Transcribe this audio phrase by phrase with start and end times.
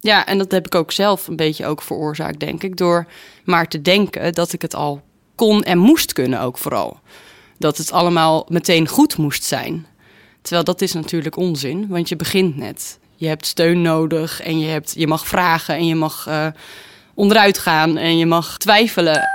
[0.00, 2.76] Ja, en dat heb ik ook zelf een beetje ook veroorzaakt, denk ik.
[2.76, 3.06] Door
[3.44, 5.02] maar te denken dat ik het al
[5.34, 7.00] kon en moest kunnen ook vooral.
[7.58, 9.86] Dat het allemaal meteen goed moest zijn.
[10.42, 12.98] Terwijl dat is natuurlijk onzin, want je begint net.
[13.16, 16.46] Je hebt steun nodig en je, hebt, je mag vragen en je mag uh,
[17.14, 19.28] onderuit gaan en je mag twijfelen.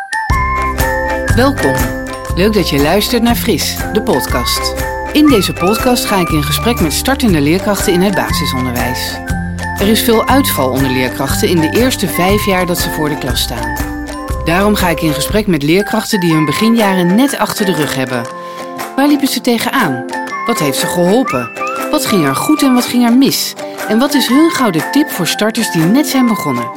[1.35, 1.75] Welkom.
[2.35, 4.73] Leuk dat je luistert naar Fris, de podcast.
[5.11, 9.19] In deze podcast ga ik in gesprek met startende leerkrachten in het basisonderwijs.
[9.79, 13.17] Er is veel uitval onder leerkrachten in de eerste vijf jaar dat ze voor de
[13.17, 13.75] klas staan.
[14.45, 18.27] Daarom ga ik in gesprek met leerkrachten die hun beginjaren net achter de rug hebben.
[18.95, 20.05] Waar liepen ze tegenaan?
[20.45, 21.51] Wat heeft ze geholpen?
[21.91, 23.53] Wat ging er goed en wat ging er mis?
[23.87, 26.71] En wat is hun gouden tip voor starters die net zijn begonnen?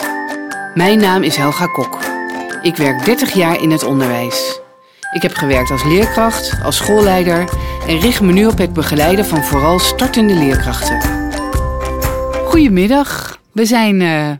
[0.74, 1.98] Mijn naam is Helga Kok.
[2.62, 4.60] Ik werk 30 jaar in het onderwijs.
[5.12, 7.45] Ik heb gewerkt als leerkracht, als schoolleider
[7.87, 11.17] en richt me nu op het begeleiden van vooral startende leerkrachten.
[12.48, 13.41] Goedemiddag.
[13.52, 14.30] We zijn uh,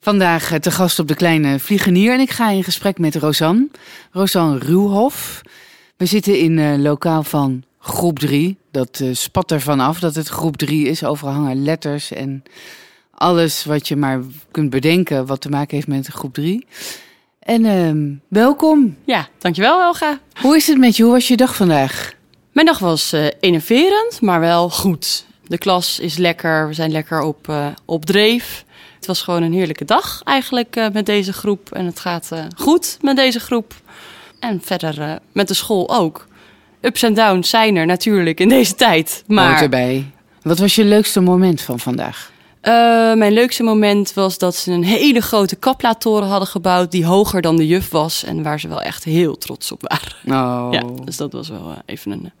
[0.00, 3.68] vandaag te gast op de Kleine Vliegenier en ik ga in gesprek met Rosanne.
[4.10, 5.40] Rosanne Ruwhof.
[5.96, 8.56] We zitten in uh, lokaal van groep 3.
[8.70, 11.04] Dat uh, spat ervan af dat het groep 3 is.
[11.04, 12.42] Overal hangen letters en
[13.10, 16.66] alles wat je maar kunt bedenken wat te maken heeft met groep 3.
[17.38, 18.96] En uh, welkom.
[19.04, 20.18] Ja, dankjewel Helga.
[20.40, 21.02] Hoe is het met je?
[21.02, 22.12] Hoe was je dag vandaag?
[22.52, 25.30] Mijn dag was enerverend, maar wel goed.
[25.52, 28.64] De klas is lekker, we zijn lekker op, uh, op dreef.
[28.96, 31.72] Het was gewoon een heerlijke dag eigenlijk uh, met deze groep.
[31.72, 33.74] En het gaat goed met deze groep.
[34.38, 36.26] En verder met de school ook.
[36.80, 39.24] Ups en downs zijn er natuurlijk in deze tijd.
[39.26, 39.62] Maar...
[39.62, 40.10] Erbij.
[40.42, 42.30] Wat was je leukste moment van vandaag?
[42.62, 42.72] Uh,
[43.14, 47.56] mijn leukste moment was dat ze een hele grote kaplaatoren hadden gebouwd die hoger dan
[47.56, 50.42] de juf was en waar ze wel echt heel trots op waren.
[50.42, 50.68] Oh.
[50.70, 52.32] Ja, dus dat was wel even een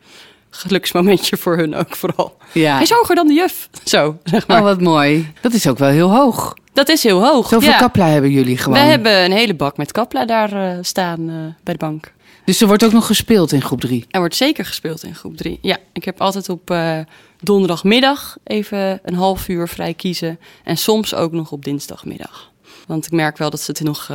[0.54, 2.36] geluksmomentje voor hun ook vooral.
[2.52, 2.72] Ja.
[2.72, 3.68] Hij is hoger dan de juf.
[3.84, 4.58] Zo, zeg maar.
[4.58, 5.32] Oh, wat mooi.
[5.40, 6.54] Dat is ook wel heel hoog.
[6.72, 7.48] Dat is heel hoog.
[7.48, 7.78] Zoveel ja.
[7.78, 8.78] kapla hebben jullie gewoon.
[8.78, 11.26] We hebben een hele bak met kapla daar uh, staan
[11.62, 12.12] bij de bank.
[12.44, 14.06] Dus er wordt ook nog gespeeld in groep 3?
[14.10, 15.58] Er wordt zeker gespeeld in groep 3.
[15.62, 16.98] Ja, ik heb altijd op uh,
[17.40, 20.38] donderdagmiddag even een half uur vrij kiezen.
[20.64, 22.50] En soms ook nog op dinsdagmiddag.
[22.86, 24.10] Want ik merk wel dat ze het nog,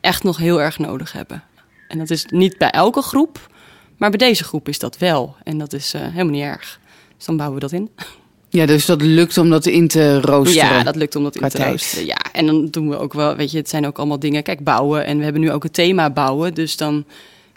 [0.00, 1.42] echt nog heel erg nodig hebben.
[1.90, 3.48] En dat is niet bij elke groep,
[4.00, 5.36] maar bij deze groep is dat wel.
[5.44, 6.80] En dat is uh, helemaal niet erg.
[7.16, 7.90] Dus dan bouwen we dat in.
[8.48, 10.76] Ja, dus dat lukt om dat in te roosteren.
[10.76, 12.06] Ja, dat lukt om dat in te roosteren.
[12.06, 14.42] Ja, en dan doen we ook wel, weet je, het zijn ook allemaal dingen.
[14.42, 15.04] Kijk, bouwen.
[15.04, 16.54] En we hebben nu ook het thema bouwen.
[16.54, 17.04] Dus dan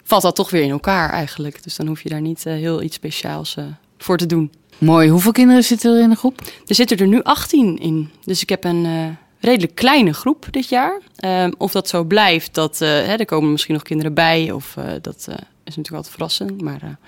[0.04, 1.62] valt dat toch weer in elkaar eigenlijk.
[1.62, 3.64] Dus dan hoef je daar niet uh, heel iets speciaals uh,
[3.98, 4.52] voor te doen.
[4.78, 5.08] Mooi.
[5.08, 6.40] Hoeveel kinderen zitten er in de groep?
[6.66, 8.10] Er zitten er nu 18 in.
[8.24, 9.06] Dus ik heb een uh,
[9.40, 11.00] redelijk kleine groep dit jaar.
[11.24, 14.52] Um, of dat zo blijft, dat, hè, er komen misschien nog kinderen bij.
[14.52, 15.28] Of dat
[15.64, 16.60] is natuurlijk altijd verrassend.
[16.60, 16.98] Maar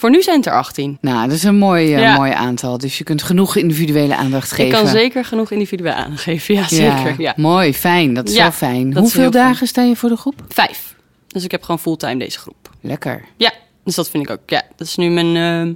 [0.00, 0.98] voor nu zijn het er 18.
[1.00, 2.16] Nou, dat is een mooi, ja.
[2.16, 2.78] mooi aantal.
[2.78, 4.64] Dus je kunt genoeg individuele aandacht geven.
[4.64, 7.14] Ik kan zeker genoeg individuele aandacht geven, ja, zeker.
[7.20, 7.34] Ja.
[7.36, 8.14] Mooi, fijn.
[8.14, 8.96] Dat is wel fijn.
[8.96, 9.68] Hoeveel dagen fijn.
[9.68, 10.44] sta je voor de groep?
[10.48, 10.94] Vijf.
[11.26, 12.70] Dus ik heb gewoon fulltime deze groep.
[12.80, 13.24] Lekker.
[13.36, 13.52] Ja,
[13.84, 14.50] dus dat vind ik ook.
[14.50, 15.74] Ja, dat is nu mijn uh,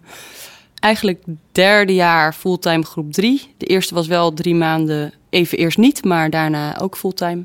[0.78, 3.54] eigenlijk derde jaar fulltime groep drie.
[3.56, 7.44] De eerste was wel drie maanden even eerst niet, maar daarna ook fulltime.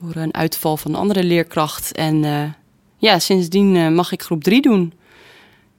[0.00, 1.92] Door een uitval van een andere leerkracht.
[1.92, 2.42] En uh,
[2.96, 4.92] ja, sindsdien uh, mag ik groep drie doen.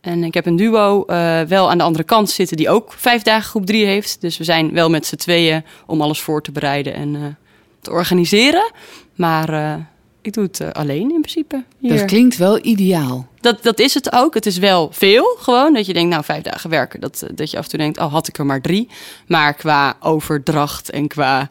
[0.01, 3.21] En ik heb een duo uh, wel aan de andere kant zitten die ook vijf
[3.21, 4.21] dagen groep drie heeft.
[4.21, 7.37] Dus we zijn wel met z'n tweeën om alles voor te bereiden en
[7.81, 8.71] te organiseren.
[9.15, 9.79] Maar
[10.21, 11.63] ik doe het alleen in principe.
[11.79, 11.97] Hier.
[11.97, 13.27] Dat klinkt wel ideaal.
[13.39, 14.33] Dat, dat is het ook.
[14.33, 15.73] Het is wel veel gewoon.
[15.73, 16.99] Dat je denkt, nou, vijf dagen werken.
[16.99, 18.89] Dat, dat je af en toe denkt, oh, had ik er maar drie.
[19.27, 21.49] Maar qua overdracht en qua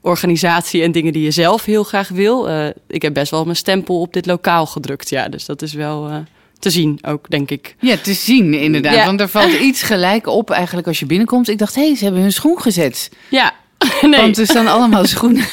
[0.00, 2.48] organisatie en dingen die je zelf heel graag wil.
[2.48, 5.08] Uh, ik heb best wel mijn stempel op dit lokaal gedrukt.
[5.08, 6.08] Ja, dus dat is wel...
[6.08, 6.16] Uh,
[6.58, 7.76] te zien ook, denk ik.
[7.80, 8.94] Ja, te zien inderdaad.
[8.94, 9.04] Ja.
[9.04, 11.48] Want er valt iets gelijk op eigenlijk als je binnenkomt.
[11.48, 13.10] Ik dacht, hé, hey, ze hebben hun schoen gezet.
[13.28, 13.54] Ja,
[14.02, 14.20] Nee.
[14.20, 15.44] Want er staan allemaal schoenen.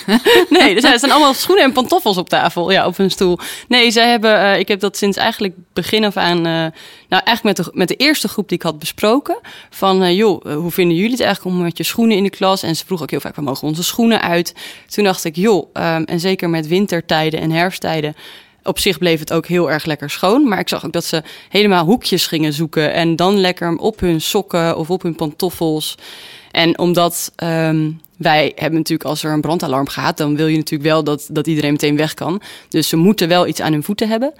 [0.49, 3.39] nee, er zijn, er staan allemaal schoenen en pantoffels op tafel, ja, op hun stoel.
[3.67, 6.43] Nee, zij hebben, uh, ik heb dat sinds eigenlijk begin af aan, uh,
[7.09, 9.37] nou eigenlijk met de, met de eerste groep die ik had besproken.
[9.69, 12.63] Van, uh, joh, hoe vinden jullie het eigenlijk om met je schoenen in de klas?
[12.63, 14.53] En ze vroeg ook heel vaak, waar mogen onze schoenen uit?
[14.87, 18.15] Toen dacht ik, joh, um, en zeker met wintertijden en herfsttijden
[18.63, 20.47] op zich bleef het ook heel erg lekker schoon.
[20.47, 22.93] Maar ik zag ook dat ze helemaal hoekjes gingen zoeken.
[22.93, 25.97] En dan lekker op hun sokken of op hun pantoffels.
[26.51, 30.89] En omdat um, wij hebben natuurlijk, als er een brandalarm gaat, dan wil je natuurlijk
[30.89, 32.41] wel dat, dat iedereen meteen weg kan.
[32.69, 34.33] Dus ze moeten wel iets aan hun voeten hebben.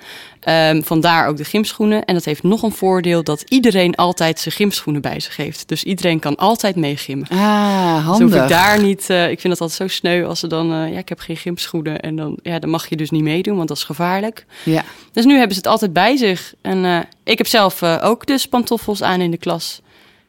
[0.50, 2.06] Um, vandaar ook de gymschoenen.
[2.06, 5.68] En dat heeft nog een voordeel dat iedereen altijd zijn gymschoenen bij zich heeft.
[5.68, 7.28] Dus iedereen kan altijd meegimmen.
[7.28, 8.30] Ah, handig.
[8.30, 9.10] Dus ik daar niet.
[9.10, 10.74] Uh, ik vind dat altijd zo sneu als ze dan.
[10.74, 12.00] Uh, ja, ik heb geen gymschoenen.
[12.00, 14.46] En dan, ja, dan mag je dus niet meedoen, want dat is gevaarlijk.
[14.64, 14.84] Ja.
[15.12, 16.54] Dus nu hebben ze het altijd bij zich.
[16.62, 19.82] En uh, ik heb zelf ook dus pantoffels aan in de klas.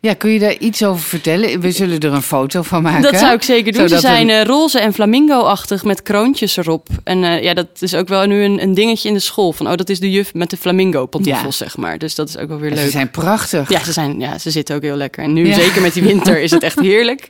[0.06, 1.60] Ja, kun je daar iets over vertellen?
[1.60, 3.02] We zullen er een foto van maken.
[3.02, 3.88] Dat zou ik zeker doen.
[3.88, 6.88] Zodat Ze zijn eh, roze en flamingo-achtig met kroontjes erop.
[7.04, 9.52] En eh, ja, dat is ook wel nu een, een dingetje in de school.
[9.52, 11.98] Van, oh, dat is de juf met de flamingo-pantoffels, zeg maar.
[11.98, 12.78] Dus dat is ook wel weer leuk.
[12.78, 13.68] Ze zijn prachtig.
[13.70, 15.22] Ja, ze, zijn, ja, ze zitten ook heel lekker.
[15.24, 15.54] En nu, Ja.
[15.54, 17.28] zeker met die winter, is het echt heerlijk.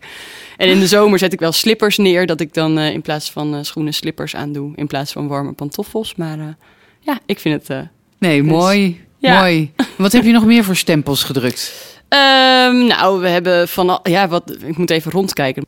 [0.57, 2.27] En in de zomer zet ik wel slippers neer.
[2.27, 4.73] Dat ik dan eh, in plaats van schoenen slippers aandoe.
[4.75, 6.15] In plaats van warme pantoffels.
[6.15, 6.57] Maar
[7.01, 7.89] ja, ik vind het...
[8.19, 9.05] Nee, Dus- mooi.
[9.19, 9.41] Ja.
[9.41, 9.73] Mooi.
[9.97, 11.73] Wat heb je nog meer voor stempels gedrukt?
[12.09, 15.67] Ehm, nou, we hebben van al, ja, wat, ik moet even rondkijken.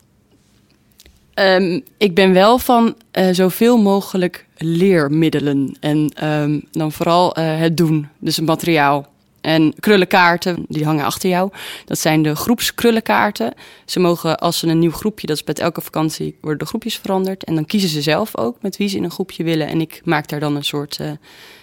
[1.34, 7.76] Ehm, ik ben wel van eh, zoveel mogelijk leermiddelen en ehm, dan vooral eh, het
[7.76, 9.08] doen, dus het materiaal.
[9.40, 11.50] En krullenkaarten, die hangen achter jou.
[11.84, 13.54] Dat zijn de groepskrullenkaarten.
[13.84, 16.96] Ze mogen, als ze een nieuw groepje, dat is bij elke vakantie, worden de groepjes
[16.96, 17.44] veranderd.
[17.44, 19.68] En dan kiezen ze zelf ook met wie ze in een groepje willen.
[19.68, 21.10] En ik maak daar dan een soort, eh,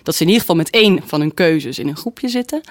[0.03, 2.61] dat ze in ieder geval met één van hun keuzes in een groepje zitten.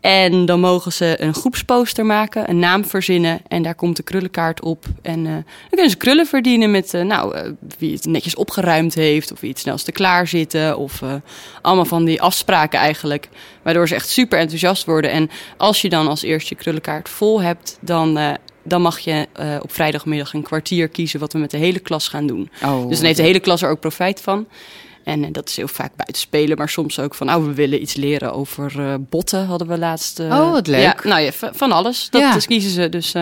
[0.00, 3.40] En dan mogen ze een groepsposter maken, een naam verzinnen.
[3.48, 4.84] En daar komt de krullenkaart op.
[5.02, 8.94] En eh, dan kunnen ze krullen verdienen met eh, nou, eh, wie het netjes opgeruimd
[8.94, 9.32] heeft.
[9.32, 10.78] Of wie het snelste klaar zitten.
[10.78, 11.02] Of
[11.62, 13.28] allemaal van die afspraken eigenlijk.
[13.62, 15.10] Waardoor ze echt super enthousiast worden.
[15.10, 19.26] En als je dan als eerste je krullenkaart vol hebt, dan, dan mag je
[19.62, 22.50] op vrijdagmiddag een kwartier kiezen wat we met de hele klas gaan doen.
[22.64, 24.46] Oh, Dus dan heeft de hele klas er ook profijt van.
[25.06, 27.82] En eh, dat is heel vaak buiten spelen, maar soms ook van, nou, we willen
[27.82, 30.18] iets leren over eh, botten, hadden we laatst.
[30.18, 30.80] eh, Oh, wat leuk.
[30.82, 32.10] Ja, nou ja, van alles.
[32.10, 32.32] Dat Ja.
[32.32, 32.88] dus kiezen ze.
[32.88, 33.14] Dus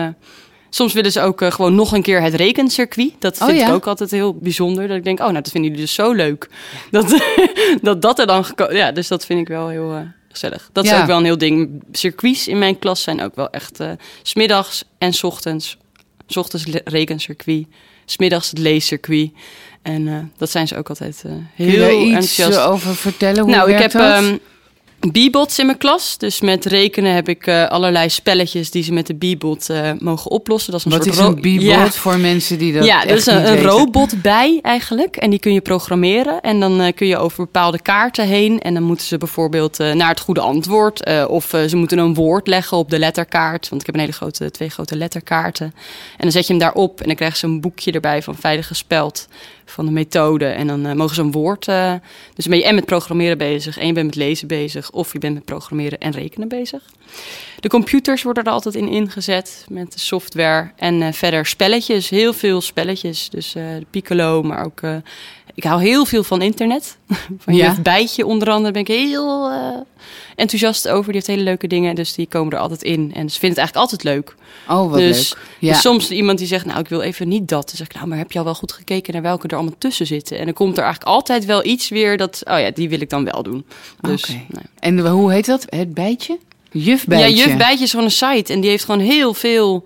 [0.69, 3.11] soms willen ze ook gewoon nog een keer het rekencircuit.
[3.19, 3.67] Dat Oh, vind ja?
[3.67, 4.87] ik ook altijd heel bijzonder.
[4.87, 6.49] Dat ik denk, oh, nou, dat vinden jullie dus zo leuk.
[6.91, 7.21] Dat,
[7.81, 10.69] dat dat er dan geko- Ja, dus dat vind ik wel heel gezellig.
[10.73, 11.83] Dat is ook wel een heel ding.
[11.91, 13.79] Circuits in mijn klas zijn ook wel echt
[14.21, 15.77] smiddags en 's ochtends.
[16.27, 17.65] 's ochtends rekencircuit,
[18.05, 19.31] smiddags het leescircuit.
[19.85, 22.57] En eh, dat zijn ze ook altijd eh, Kun je heel iets enthousiast.
[22.57, 23.43] eh, over vertellen?
[23.43, 24.37] Hoe nou, ik heb ehm
[25.11, 26.17] B-bots in mijn klas.
[26.17, 29.67] Dus met rekenen heb ik allerlei spelletjes die ze met de B-bot
[29.99, 30.71] mogen oplossen.
[30.71, 31.91] Dat is een Wat soort is een B-bot Ja.
[31.91, 35.15] voor mensen die dat ja, dat is een, een robot bij eigenlijk.
[35.15, 36.41] En die kun je programmeren.
[36.41, 38.59] En dan kun je over bepaalde kaarten heen.
[38.59, 41.27] En dan moeten ze bijvoorbeeld naar het goede antwoord.
[41.27, 43.69] of ze moeten een woord leggen op de letterkaart.
[43.69, 45.65] Want ik heb een hele grote, twee grote letterkaarten.
[45.65, 45.73] En
[46.17, 46.99] dan zet je hem daarop.
[47.01, 49.27] En dan krijgen ze een boekje erbij van veilig gespeld.
[49.65, 50.45] Van de methode.
[50.45, 51.67] En dan eh, mogen ze een woord.
[51.67, 51.93] eh,
[52.33, 53.77] dus ben je en met programmeren bezig.
[53.77, 54.91] En je bent met lezen bezig.
[54.91, 56.83] Of je bent met programmeren en rekenen bezig.
[57.59, 60.71] De computers worden er altijd in ingezet met de software.
[60.75, 63.29] En eh, verder spelletjes, heel veel spelletjes.
[63.29, 64.81] Dus de Piccolo, maar ook...
[65.55, 66.97] ik hou heel veel van internet.
[67.43, 67.75] Van Ja.
[67.81, 69.57] Bijtje onder andere ben ik heel eh,
[70.35, 71.05] enthousiast over.
[71.05, 73.11] Die heeft hele leuke dingen, dus die komen er altijd in.
[73.13, 74.35] En ze vinden het eigenlijk altijd leuk.
[74.69, 75.43] Oh, wat dus, leuk.
[75.59, 75.71] Ja.
[75.71, 77.67] dus soms iemand die zegt, nou, ik wil even niet dat.
[77.67, 79.75] Dan zeg ik, nou, maar heb je al wel goed gekeken naar welke er allemaal
[79.77, 80.37] tussen zitten?
[80.37, 83.09] En dan komt er eigenlijk altijd wel iets weer dat, oh ja, die wil ik
[83.09, 83.65] dan wel doen.
[84.01, 85.65] Dus, nou, En hoe heet dat?
[85.69, 86.39] Het bijtje?
[86.71, 87.35] Jufbijtje.
[87.35, 89.85] ja, Juf Bijtje is gewoon een site en die heeft gewoon heel veel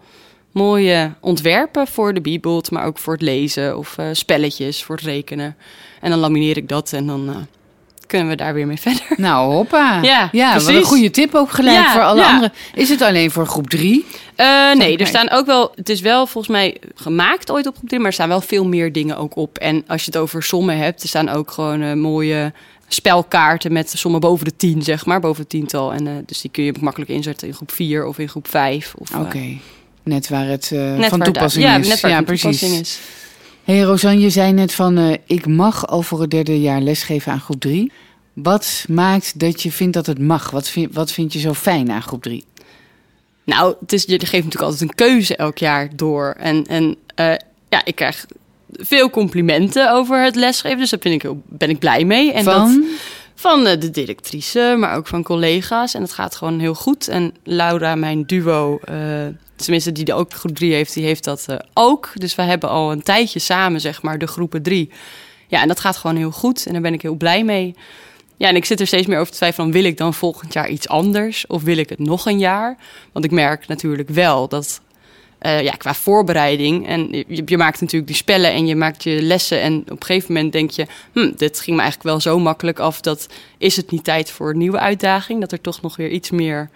[0.51, 5.05] mooie ontwerpen voor de Bibelt, maar ook voor het lezen of eh, spelletjes voor het
[5.05, 5.55] rekenen.
[6.01, 7.35] En dan lamineer ik dat en dan eh,
[8.07, 9.05] kunnen we daar weer mee verder.
[9.17, 10.01] Nou, hoppa.
[10.01, 10.87] Ja, ja wat een precies.
[10.87, 12.29] goede tip ook gelijk Ja, voor alle ja.
[12.29, 12.53] anderen.
[12.73, 14.05] Is het alleen voor groep drie?
[14.35, 15.71] Eh, nee, er staan ook wel.
[15.75, 18.65] Het is wel volgens mij gemaakt ooit op groep 3, maar er staan wel veel
[18.65, 19.57] meer dingen ook op.
[19.57, 22.53] En als je het over sommen hebt, er staan ook gewoon mooie
[22.87, 25.93] spelkaarten met sommen boven de 10, zeg maar, boven het tiental.
[25.93, 28.93] En dus die kun je makkelijk inzetten in groep 4 of in groep 5.
[28.97, 29.57] Of, eh, Oké.
[30.09, 31.71] Net waar het eh, net van waar toepassing is.
[31.71, 32.59] Ja, net waar ja, van precies.
[32.59, 32.99] toepassing is.
[33.63, 34.97] hey, Rosanne, je zei net van...
[34.97, 37.91] eh, ik mag al voor het derde jaar lesgeven aan groep drie.
[38.33, 40.51] Wat maakt dat je vindt dat het mag?
[40.51, 42.45] Wat vind, wat vind je zo fijn aan groep drie?
[43.43, 46.35] Nou, het is, je geeft natuurlijk altijd een keuze elk jaar door.
[46.37, 47.33] En, en eh,
[47.69, 48.25] ja, ik krijg
[48.71, 50.77] veel complimenten over het lesgeven.
[50.77, 52.33] Dus daar ben ik, heel, ben ik blij mee.
[52.33, 52.85] En dat, van?
[53.35, 55.93] Van eh, de directrice, maar ook van collega's.
[55.93, 57.07] En het gaat gewoon heel goed.
[57.07, 58.79] En Laura, mijn duo,
[59.63, 62.11] tenminste die ook groep 3 heeft, die heeft dat eh, ook.
[62.13, 64.91] Dus we hebben al een tijdje samen, zeg maar, de groepen 3.
[65.47, 66.65] Ja, en dat gaat gewoon heel goed.
[66.65, 67.75] En daar ben ik heel blij mee.
[68.37, 69.71] Ja, en ik zit er steeds meer over te twijfelen.
[69.71, 71.47] Wil ik dan volgend jaar iets anders?
[71.47, 72.77] Of wil ik het nog een jaar?
[73.11, 74.81] Want ik merk natuurlijk wel dat
[75.39, 76.87] eh, ja, qua voorbereiding.
[76.87, 79.61] En je, je maakt natuurlijk die spellen en je maakt je lessen.
[79.61, 82.79] En op een gegeven moment denk je, hm, dit ging me eigenlijk wel zo makkelijk
[82.79, 83.01] af.
[83.01, 85.39] Dat is het niet tijd voor een nieuwe uitdaging.
[85.39, 86.69] Dat er toch nog weer iets meer.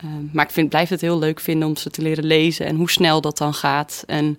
[0.00, 2.76] Eh, maar ik vind, blijf het heel leuk vinden om ze te leren lezen en
[2.76, 4.02] hoe snel dat dan gaat.
[4.06, 4.38] En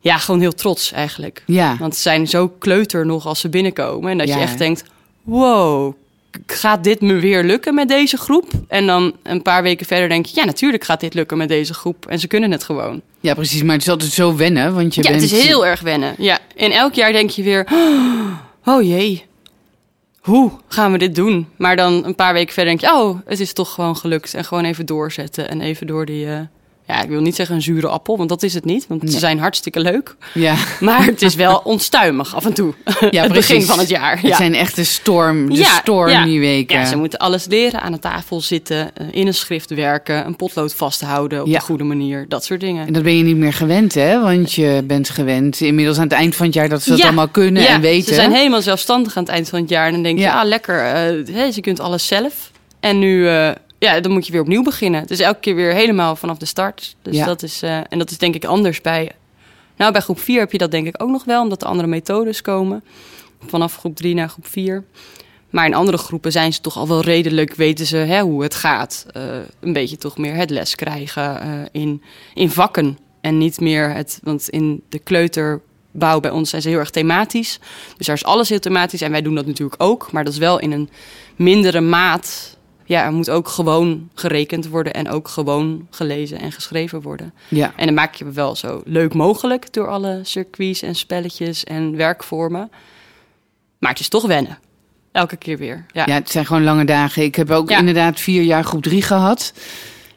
[0.00, 1.42] ja, gewoon heel trots eigenlijk.
[1.46, 1.76] Ja.
[1.78, 4.10] Want ze zijn zo kleuter nog als ze binnenkomen.
[4.10, 4.36] En dat Ja.
[4.36, 4.84] je echt denkt,
[5.22, 5.94] wow,
[6.46, 8.50] gaat dit me weer lukken met deze groep?
[8.68, 11.74] En dan een paar weken verder denk je, ja, natuurlijk gaat dit lukken met deze
[11.74, 12.06] groep.
[12.06, 13.00] En ze kunnen het gewoon.
[13.20, 13.62] ja, precies.
[13.62, 15.22] Maar het is altijd zo wennen, want je ja, bent...
[15.22, 16.14] het is heel erg wennen.
[16.18, 17.66] Ja, en elk jaar denk je weer,
[18.64, 19.24] oh jee.
[20.22, 21.48] Hoe gaan we dit doen?
[21.56, 24.34] Maar dan een paar weken verder denk je, oh, het is toch gewoon gelukt.
[24.34, 26.40] En gewoon even doorzetten en even door die, uh,
[26.92, 28.86] ja, ik wil niet zeggen een zure appel, want dat is het niet.
[28.88, 30.16] Want ze zijn hartstikke leuk.
[30.34, 30.54] Ja.
[30.80, 32.74] Maar het is wel onstuimig af en toe.
[33.10, 34.20] Ja, het begin van het jaar.
[34.20, 36.78] Het zijn echt de storm, de ja, storm die weken.
[36.78, 40.36] Ja, ze moeten alles leren, aan de tafel zitten, eh, in een schrift werken, een
[40.36, 42.24] potlood vasthouden op de goede manier.
[42.28, 42.86] Dat soort dingen.
[42.86, 44.20] En dat ben je niet meer gewend, hè?
[44.20, 47.28] Want je bent gewend inmiddels aan het eind van het jaar dat ze dat allemaal
[47.28, 48.08] kunnen en weten.
[48.08, 49.86] Ze zijn helemaal zelfstandig aan het eind van het jaar.
[49.86, 50.94] En dan denk je, ah, lekker,
[51.26, 52.50] uh, je kunt alles zelf.
[52.80, 53.16] En nu...
[53.16, 53.50] Uh,
[53.82, 55.06] ja, dan moet je weer opnieuw beginnen.
[55.06, 56.96] Dus elke keer weer helemaal vanaf de start.
[57.02, 57.24] Dus ja.
[57.26, 59.12] dat is, uh, en dat is denk ik anders bij.
[59.76, 61.88] Nou, bij groep 4 heb je dat denk ik ook nog wel, omdat er andere
[61.88, 62.84] methodes komen.
[63.46, 64.84] Vanaf groep 3 naar groep 4.
[65.50, 68.54] Maar in andere groepen zijn ze toch al wel redelijk, weten ze hè, hoe het
[68.54, 69.06] gaat.
[69.16, 69.22] Uh,
[69.60, 72.02] een beetje toch meer het les krijgen uh, in,
[72.34, 72.98] in vakken.
[73.20, 77.58] En niet meer het, want in de kleuterbouw bij ons zijn ze heel erg thematisch.
[77.96, 80.12] Dus daar is alles heel thematisch en wij doen dat natuurlijk ook.
[80.12, 80.90] Maar dat is wel in een
[81.36, 82.56] mindere maat
[82.92, 87.34] ja, er moet ook gewoon gerekend worden en ook gewoon gelezen en geschreven worden.
[87.48, 87.72] Ja.
[87.76, 91.96] En dan maak je het wel zo leuk mogelijk door alle circuits en spelletjes en
[91.96, 92.70] werkvormen.
[93.78, 94.58] Maar het is toch wennen.
[95.12, 95.84] Elke keer weer.
[95.92, 97.22] Ja, ja het zijn gewoon lange dagen.
[97.22, 99.52] Ik heb ook inderdaad vier jaar groep drie gehad.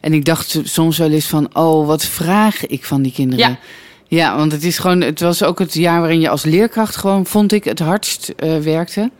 [0.00, 3.48] En ik dacht soms wel eens van, oh, wat vraag ik van die kinderen.
[3.48, 3.58] Ja.
[4.08, 7.26] Ja, want het is gewoon, het was ook het jaar waarin je als leerkracht gewoon,
[7.26, 9.10] vond ik, het hardst uh, werkte.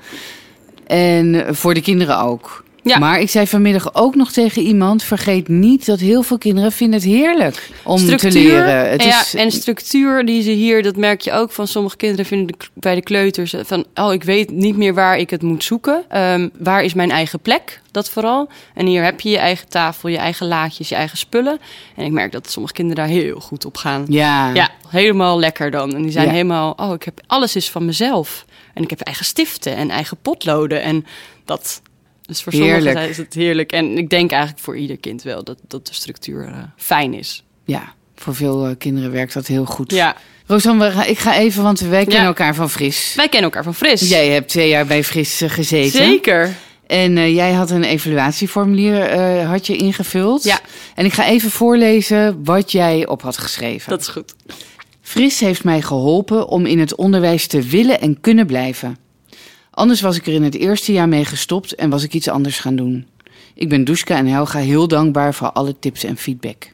[0.86, 2.64] En voor de kinderen ook.
[2.86, 2.98] Ja.
[2.98, 7.00] Maar ik zei vanmiddag ook nog tegen iemand: vergeet niet dat heel veel kinderen vinden
[7.00, 8.90] het heerlijk om structuur, te leren.
[8.90, 9.34] Het ja, is...
[9.34, 13.02] en structuur die ze hier, dat merk je ook van sommige kinderen vinden bij de
[13.02, 16.04] kleuters van: oh, ik weet niet meer waar ik het moet zoeken.
[16.16, 17.80] Um, waar is mijn eigen plek?
[17.90, 18.48] Dat vooral.
[18.74, 21.58] En hier heb je je eigen tafel, je eigen laadjes, je eigen spullen.
[21.96, 24.04] En ik merk dat sommige kinderen daar heel goed op gaan.
[24.08, 24.54] Ja.
[24.54, 25.94] Ja, helemaal lekker dan.
[25.94, 28.44] En die zijn helemaal, oh, ik heb alles is van mezelf.
[28.74, 30.82] En ik heb eigen stiften en eigen potloden.
[30.82, 31.06] En
[31.44, 31.82] dat,
[32.26, 32.82] dus voor heerlijk.
[32.82, 33.72] sommigen is het heerlijk.
[33.72, 37.44] En ik denk eigenlijk voor ieder kind wel dat, dat de structuur uh, fijn is.
[37.64, 39.92] Ja, voor veel uh, kinderen werkt dat heel goed.
[39.92, 40.16] Ja.
[40.46, 43.12] Rosanne, ik ga even, want wij kennen elkaar van Fris.
[43.16, 44.08] Wij kennen elkaar van Fris.
[44.08, 46.04] Jij hebt twee jaar bij Fris uh, gezeten.
[46.04, 46.54] Zeker.
[46.86, 49.14] En jij had een evaluatieformulier
[49.44, 50.44] had je ingevuld.
[50.44, 50.60] Ja.
[50.94, 53.90] En ik ga even voorlezen wat jij op had geschreven.
[53.90, 54.34] Dat is goed.
[55.02, 58.96] Fris heeft mij geholpen om in het onderwijs te willen en kunnen blijven.
[59.76, 62.58] Anders was ik er in het eerste jaar mee gestopt en was ik iets anders
[62.58, 63.06] gaan doen.
[63.54, 66.72] Ik ben Duska en Helga heel dankbaar voor alle tips en feedback.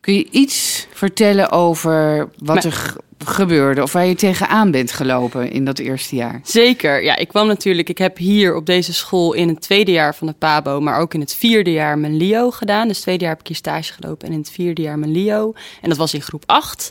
[0.00, 5.64] Kun je iets vertellen over wat er gebeurde of waar je tegenaan bent gelopen in
[5.64, 6.40] dat eerste jaar?
[6.44, 7.02] Zeker.
[7.02, 7.88] Ja, ik kwam natuurlijk.
[7.88, 11.14] Ik heb hier op deze school in het tweede jaar van de PABO, maar ook
[11.14, 12.86] in het vierde jaar mijn LIO gedaan.
[12.86, 15.12] Dus het tweede jaar heb ik hier stage gelopen en in het vierde jaar mijn
[15.12, 15.52] LIO.
[15.82, 16.90] En dat was in groep 8.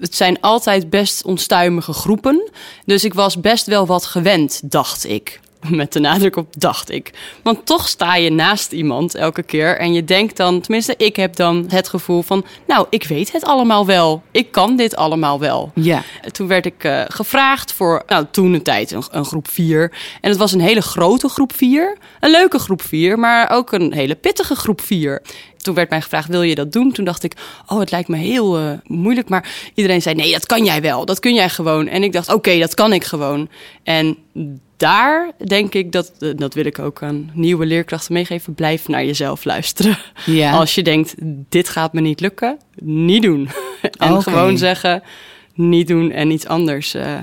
[0.00, 2.50] Het zijn altijd best onstuimige groepen.
[2.84, 5.40] Dus ik was best wel wat gewend, dacht ik.
[5.68, 7.12] Met de nadruk op dacht ik.
[7.42, 9.78] Want toch sta je naast iemand elke keer.
[9.78, 12.44] En je denkt dan, tenminste, ik heb dan het gevoel van.
[12.66, 14.22] Nou, ik weet het allemaal wel.
[14.30, 15.72] Ik kan dit allemaal wel.
[15.74, 16.02] Ja.
[16.32, 19.92] Toen werd ik uh, gevraagd voor, nou, toen een tijd een, een, groep 4.
[20.20, 21.96] En het was een hele grote groep 4.
[22.20, 25.22] Een leuke groep 4, maar ook een hele pittige groep 4
[25.66, 26.92] toen werd mij gevraagd, wil je dat doen?
[26.92, 27.32] Toen dacht ik,
[27.66, 29.28] oh, het lijkt me heel uh, moeilijk.
[29.28, 31.04] Maar iedereen zei, nee, dat kan jij wel.
[31.04, 31.88] Dat kun jij gewoon.
[31.88, 33.48] En ik dacht, oké, dat kan ik gewoon.
[33.82, 34.16] En
[34.76, 38.54] daar denk ik dat, eh, dat wil ik ook aan nieuwe leerkrachten meegeven.
[38.54, 39.98] Blijf naar jezelf luisteren.
[40.24, 40.52] Ja.
[40.52, 41.14] Als je denkt,
[41.48, 43.48] dit gaat me niet lukken, niet doen.
[43.98, 45.02] en gewoon zeggen,
[45.54, 47.18] niet doen en iets anders uh,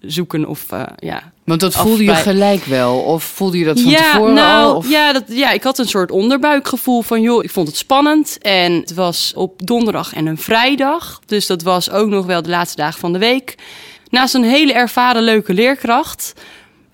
[0.00, 1.32] zoeken of uh, ja.
[1.44, 2.98] Want dat voelde je gelijk wel?
[2.98, 4.76] Of voelde je dat van ja, tevoren nou, al?
[4.76, 4.88] Of?
[4.88, 7.20] Ja, dat, ja, ik had een soort onderbuikgevoel van...
[7.20, 8.38] joh, ik vond het spannend.
[8.38, 11.20] En het was op donderdag en een vrijdag.
[11.26, 13.54] Dus dat was ook nog wel de laatste dagen van de week.
[14.10, 16.32] Naast een hele ervaren, leuke leerkracht...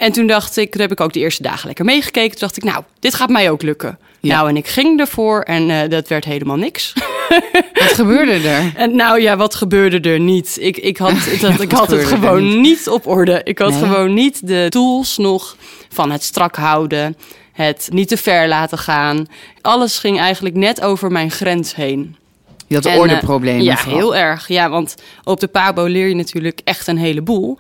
[0.04, 2.30] En toen dacht ik, toen heb ik ook de eerste dagen lekker meegekeken.
[2.30, 3.99] Toen dacht ik, nou, dit gaat mij ook lukken.
[4.20, 6.92] Nou, en ik ging ervoor en uh, dat werd helemaal niks.
[7.80, 8.73] Wat gebeurde er?
[8.82, 10.56] En nou ja, wat gebeurde er niet?
[10.61, 12.88] Ik, ik had, dat, ik had het gewoon niet?
[12.88, 13.40] op orde.
[13.44, 15.56] Ik had gewoon niet de tools nog
[15.88, 17.16] van het strak houden,
[17.52, 19.26] het niet te ver laten gaan.
[19.61, 22.16] Alles ging eigenlijk net over mijn grens heen.
[22.66, 23.61] Je had ordeproblemen.
[23.61, 24.49] Uh, ja, heel erg.
[24.49, 24.94] Ja, want
[25.25, 27.58] op de Pabo leer je natuurlijk echt een heleboel.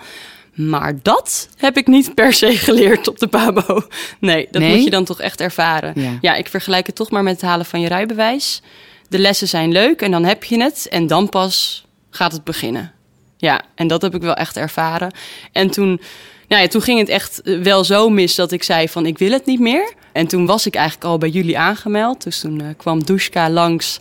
[0.54, 3.82] Maar dat heb ik niet per se geleerd op de Pabo.
[4.18, 5.92] Nee, dat moet je dan toch echt ervaren.
[6.00, 6.18] Ja.
[6.20, 6.34] ja.
[6.34, 8.62] ik vergelijk het toch maar met het halen van je rijbewijs.
[9.08, 10.88] De lessen zijn leuk en dan heb je het.
[10.88, 12.92] En dan pas gaat het beginnen.
[13.36, 15.14] Ja, en dat heb ik wel echt ervaren.
[15.52, 16.00] En toen,
[16.48, 19.30] nou ja, toen ging het echt wel zo mis dat ik zei van ik wil
[19.30, 19.92] het niet meer.
[20.12, 22.22] En toen was ik eigenlijk al bij jullie aangemeld.
[22.22, 24.00] Dus toen uh, kwam Dushka langs.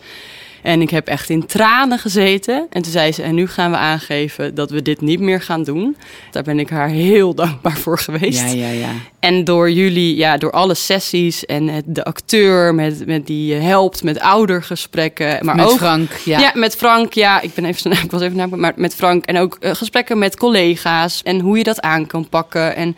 [0.63, 2.67] En ik heb echt in tranen gezeten.
[2.69, 5.63] En toen zei ze, en nu gaan we aangeven dat we dit niet meer gaan
[5.63, 5.97] doen.
[6.31, 8.39] Daar ben ik haar heel dankbaar voor geweest.
[8.53, 8.89] Ja, ja, ja.
[9.19, 13.59] En door jullie, ja, door alle sessies en het- de acteur met, met die je
[13.61, 15.45] helpt met oudergesprekken.
[15.45, 16.39] Maar Met ook, Frank, ja.
[16.39, 16.51] ja.
[16.53, 17.13] met Frank.
[17.13, 20.17] Ja, ik ben even, ik was even naar, maar met Frank en ook eh, gesprekken
[20.17, 22.75] met collega's en hoe je dat aan kan pakken.
[22.75, 22.95] En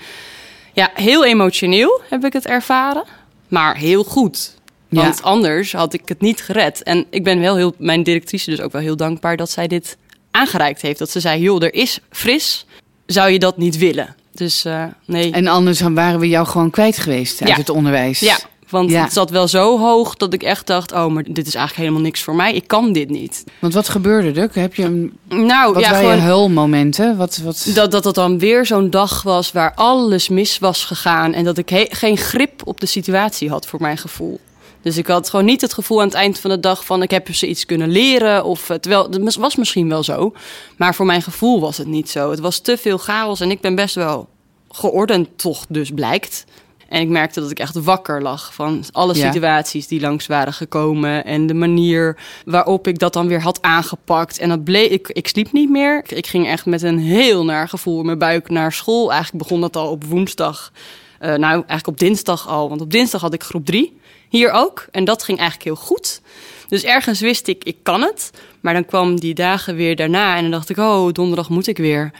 [0.74, 3.04] ja, heel emotioneel heb ik het ervaren,
[3.48, 4.54] maar heel goed.
[4.90, 5.24] Want Ja.
[5.24, 6.84] anders had ik het niet gered.
[6.84, 9.98] En ik ben wel heel, mijn directrice dus ook wel heel dankbaar dat zij dit
[10.32, 11.00] aangereikt heeft.
[11.00, 12.66] Dat ze zei, joh, er is fris.
[13.06, 14.16] Zou je dat niet willen?
[14.34, 15.32] Dus eh, nee.
[15.32, 17.56] En anders waren we jou gewoon kwijt geweest uit Ja.
[17.56, 18.20] het onderwijs.
[18.20, 18.38] Ja,
[18.70, 19.04] want Ja.
[19.04, 22.02] het zat wel zo hoog dat ik echt dacht: oh, maar dit is eigenlijk helemaal
[22.02, 22.54] niks voor mij.
[22.54, 23.44] Ik kan dit niet.
[23.60, 24.50] Want wat gebeurde er?
[24.54, 27.18] Heb je een, Nou wat ja, waren je gewoon huilmomenten?
[27.18, 27.68] Wat, wat...
[27.74, 31.58] dat, dat het dan weer zo'n dag was waar alles mis was gegaan en dat
[31.58, 34.40] ik geen grip op de situatie had voor mijn gevoel.
[34.86, 37.12] Dus ik had gewoon niet het gevoel aan het eind van de dag van ik
[37.12, 38.44] heb ze iets kunnen leren.
[38.44, 40.34] Of, eh, terwijl, dat was misschien wel zo.
[40.78, 42.30] Maar voor mijn gevoel was het niet zo.
[42.30, 44.30] Het was te veel chaos en ik ben best wel
[44.70, 46.46] geordend toch dus blijkt.
[46.90, 49.32] En ik merkte dat ik echt wakker lag van alle Ja.
[49.32, 51.26] situaties die langs waren gekomen.
[51.26, 54.40] En de manier waarop ik dat dan weer had aangepakt.
[54.40, 55.98] En dat bleef, ik, ik sliep niet meer.
[55.98, 59.12] Ik, ik ging echt met een heel naar gevoel in mijn buik naar school.
[59.12, 60.72] Eigenlijk begon dat al op woensdag.
[61.20, 62.70] Eh, nou, eigenlijk op dinsdag al.
[62.70, 64.04] Want op dinsdag had ik groep drie.
[64.36, 64.88] Hier ook.
[64.92, 66.22] En dat ging eigenlijk heel goed.
[66.68, 68.32] Dus ergens wist ik, ik kan het.
[68.62, 70.36] Maar dan kwam die dagen weer daarna.
[70.36, 72.12] En dan dacht ik, oh, donderdag moet ik weer.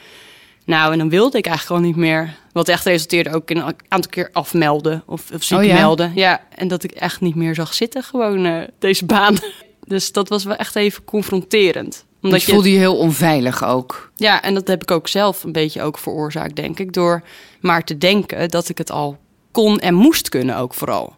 [0.66, 2.36] Nou, en dan wilde ik eigenlijk al niet meer.
[2.52, 5.74] Wat echt resulteerde ook in een aantal keer afmelden of, of ziek Oh ja?
[5.74, 6.12] melden.
[6.16, 9.38] Ja, en dat ik echt niet meer zag zitten, gewoon eh, deze baan.
[9.88, 12.06] Dus dat was wel echt even confronterend.
[12.22, 14.12] Omdat je voelde je heel onveilig ook.
[14.16, 16.94] ja, en dat heb ik ook zelf een beetje ook veroorzaakt, denk ik.
[16.94, 17.24] Door
[17.60, 19.18] maar te denken dat ik het al
[19.52, 21.16] kon en moest kunnen ook vooral.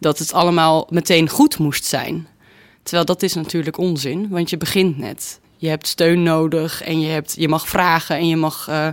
[0.00, 2.26] Dat het allemaal meteen goed moest zijn.
[2.82, 5.40] Terwijl dat is natuurlijk onzin, want je begint net.
[5.56, 8.88] Je hebt steun nodig en je, hebt, je mag vragen en je mag eh,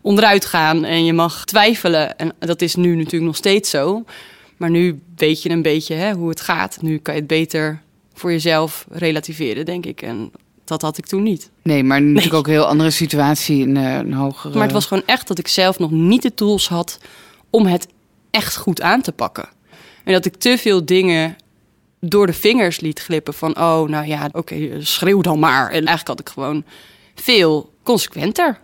[0.00, 2.18] onderuit gaan en je mag twijfelen.
[2.18, 4.04] En dat is nu natuurlijk nog steeds zo.
[4.56, 6.78] Maar nu weet je een beetje hè, hoe het gaat.
[6.80, 7.82] Nu kan je het beter
[8.14, 10.02] voor jezelf relativeren, denk ik.
[10.02, 10.32] En
[10.64, 11.50] dat had ik toen niet.
[11.62, 13.62] Nee, maar natuurlijk ook een heel andere situatie.
[13.62, 14.54] Een, eh, een hogere...
[14.54, 16.98] Maar het was gewoon echt dat ik zelf nog niet de tools had
[17.50, 17.88] om het
[18.30, 19.48] echt goed aan te pakken.
[20.06, 21.36] En dat ik te veel dingen
[22.00, 25.64] door de vingers liet glippen van, oh, nou ja, oké, schreeuw dan maar.
[25.66, 26.64] En eigenlijk had ik gewoon
[27.14, 28.58] veel consequenter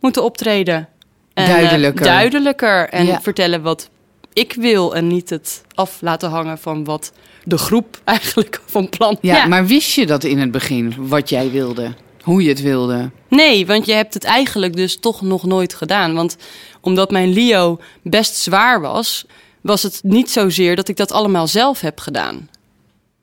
[0.00, 0.88] moeten optreden.
[1.34, 2.04] En, eh, Duidelijker.
[2.04, 2.88] duidelijker.
[2.88, 3.20] En Ja.
[3.20, 3.88] vertellen wat
[4.32, 7.12] ik wil en niet het af laten hangen van wat
[7.44, 9.18] de groep eigenlijk van plan.
[9.20, 11.94] ja, maar wist je dat in het begin, wat jij wilde?
[12.22, 13.10] Hoe je het wilde?
[13.28, 16.14] Nee, want je hebt het eigenlijk dus toch nog nooit gedaan.
[16.14, 16.36] Want
[16.80, 19.26] omdat mijn Leo best zwaar was,
[19.60, 22.48] was het niet zozeer dat ik dat allemaal zelf heb gedaan.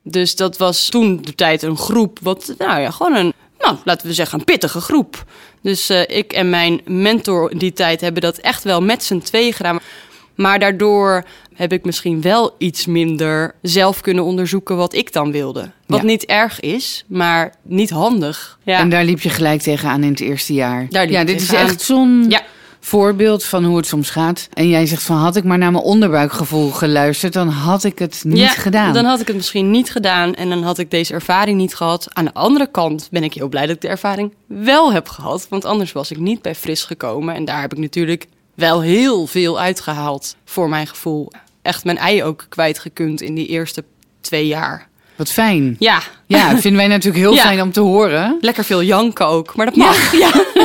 [0.03, 4.07] Dus dat was toen de tijd een groep, wat, nou ja, gewoon een, nou, laten
[4.07, 5.25] we zeggen, een pittige groep.
[5.61, 9.19] Dus eh, ik en mijn mentor in die tijd hebben dat echt wel met z'n
[9.19, 9.79] twee gedaan.
[10.35, 15.71] Maar daardoor heb ik misschien wel iets minder zelf kunnen onderzoeken wat ik dan wilde.
[15.85, 16.05] Wat Ja.
[16.05, 18.59] niet erg is, maar niet handig.
[18.63, 18.79] Ja.
[18.79, 20.85] En daar liep je gelijk tegenaan in het eerste jaar.
[20.89, 22.41] Ja, dit is echt zo'n Ja.
[22.85, 24.47] Voorbeeld van hoe het soms gaat.
[24.53, 27.33] En jij zegt van, had ik maar naar mijn onderbuikgevoel geluisterd...
[27.33, 28.93] dan had ik het niet ja, gedaan.
[28.93, 32.07] Dan had ik het misschien niet gedaan en dan had ik deze ervaring niet gehad.
[32.13, 35.47] Aan de andere kant ben ik heel blij dat ik de ervaring wel heb gehad.
[35.49, 37.35] Want anders was ik niet bij Fris gekomen.
[37.35, 41.31] En daar heb ik natuurlijk wel heel veel uitgehaald voor mijn gevoel.
[41.61, 43.83] Echt mijn ei ook kwijtgekund in die eerste
[44.21, 44.87] twee jaar.
[45.15, 45.75] Wat fijn.
[45.79, 47.41] Ja, Ja, vinden wij natuurlijk heel Ja.
[47.41, 48.37] fijn om te horen.
[48.41, 50.11] lekker veel janken ook, maar dat mag.
[50.11, 50.33] Ja, ja.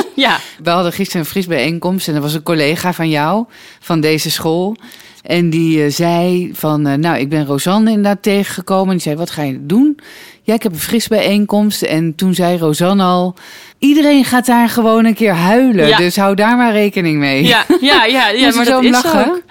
[0.63, 3.45] We hadden gisteren een bijeenkomst en er was een collega van jou,
[3.79, 4.75] van deze school.
[5.21, 8.87] En die eh, zei van, eh, nou, ik ben Rosanne inderdaad tegengekomen.
[8.87, 9.99] En die zei, wat ga je doen?
[10.41, 11.81] Ja, ik heb een fris bijeenkomst.
[11.81, 13.35] En toen zei Rosanne al,
[13.79, 15.87] iedereen gaat daar gewoon een keer huilen.
[15.87, 15.97] Ja.
[15.97, 17.43] Dus hou daar maar rekening mee.
[17.43, 19.29] Ja, ja, ja, ja maar dat lachen?
[19.29, 19.41] ook.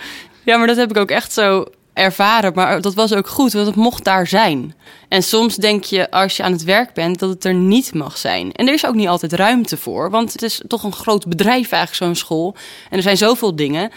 [0.44, 2.53] Ja, maar dat heb ik ook echt zo ervaren.
[2.55, 4.74] Maar dat was ook goed, want het mocht daar zijn.
[5.09, 8.18] En soms denk je, als je aan het werk bent, dat het er niet mag
[8.18, 8.53] zijn.
[8.53, 10.11] En er is ook niet altijd ruimte voor.
[10.11, 12.55] Want het is toch een groot bedrijf eigenlijk, zo'n school.
[12.90, 13.90] En er zijn zoveel dingen.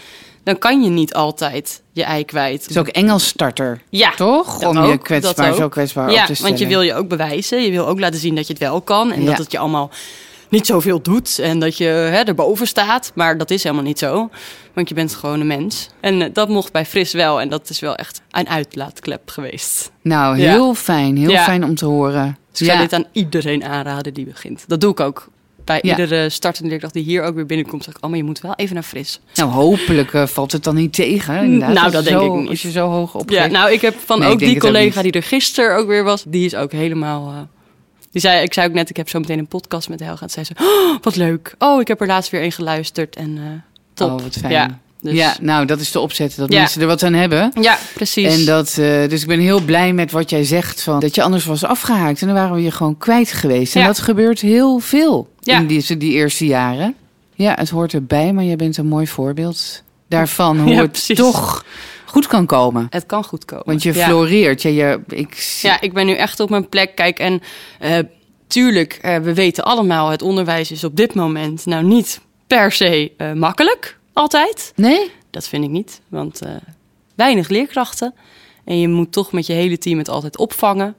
[0.44, 2.60] Dan kan je niet altijd je ei kwijt.
[2.62, 4.66] Het is ook Engels starter, Ja, toch?
[4.66, 6.42] Om je kwetsbaar, zo kwetsbaar op te stellen.
[6.42, 7.62] want je wil je ook bewijzen.
[7.62, 9.12] Je wil ook laten zien dat je het wel kan.
[9.12, 9.26] En Ja.
[9.30, 9.90] dat het je allemaal
[10.48, 11.38] niet zoveel doet.
[11.38, 13.12] En dat je hè, erboven staat.
[13.14, 14.30] Maar dat is helemaal niet zo.
[14.74, 15.88] Want je bent gewoon een mens.
[16.00, 17.40] En eh, dat mocht bij Fris wel.
[17.40, 19.90] En dat is wel echt een uitlaatklep geweest.
[20.02, 20.50] Nou, Ja.
[20.50, 21.16] heel fijn.
[21.16, 21.42] Heel Ja.
[21.44, 22.38] fijn om te horen.
[22.50, 24.64] Dus ik zou dit aan iedereen aanraden die begint.
[24.66, 25.28] Dat doe ik ook.
[25.64, 25.90] Bij Ja.
[25.90, 28.54] iedere startende leerkracht die hier ook weer binnenkomt, zeg ik, oh, maar je moet wel
[28.54, 29.20] even naar Fris.
[29.34, 31.42] Nou, hopelijk eh, valt het dan niet tegen.
[31.42, 32.48] Inderdaad, Nou, dat denk zo- ik niet.
[32.48, 33.40] Als je zo hoog opgeeft.
[33.40, 36.04] Ja, nou, ik heb van Nee, ook die ook collega die er gisteren ook weer
[36.04, 37.38] was, die is ook helemaal eh,
[38.14, 40.22] Die zei, ik zei ook net, ik heb zo meteen een podcast met Helga.
[40.22, 41.54] En zei ze, oh, wat leuk.
[41.58, 43.42] Oh, ik heb er laatst weer een geluisterd en uh,
[43.94, 44.10] top.
[44.10, 44.52] Oh, wat fijn.
[44.52, 46.36] Ja, dus, Ja, nou, dat is de opzet.
[46.36, 46.58] Dat Ja.
[46.58, 47.52] mensen er wat aan hebben.
[47.60, 48.38] ja, precies.
[48.38, 50.82] En dat, eh, dus ik ben heel blij met wat jij zegt.
[50.82, 52.20] Van, dat je anders was afgehaakt.
[52.20, 53.74] En dan waren we je gewoon kwijt geweest.
[53.74, 53.86] En Ja.
[53.86, 55.58] dat gebeurt heel veel Ja.
[55.58, 56.94] in die, die eerste jaren.
[57.34, 58.32] Ja, het hoort erbij.
[58.32, 60.58] Maar jij bent een mooi voorbeeld daarvan.
[60.60, 61.64] Hoe het toch
[62.14, 62.86] goed kan komen.
[62.90, 63.64] het kan goed komen.
[63.66, 64.06] Want je ja.
[64.06, 64.62] floreert.
[64.62, 66.94] Ja, je, ik, zie- Ja, ik ben nu echt op mijn plek.
[66.94, 67.40] Kijk, en
[67.78, 67.98] eh,
[68.46, 73.12] tuurlijk, eh, we weten allemaal, het onderwijs is op dit moment nou niet per se
[73.16, 74.72] eh, makkelijk, altijd.
[74.76, 75.10] Nee?
[75.30, 76.40] Dat vind ik niet, want
[77.14, 78.14] weinig leerkrachten.
[78.64, 80.96] En je moet toch met je hele team het altijd opvangen.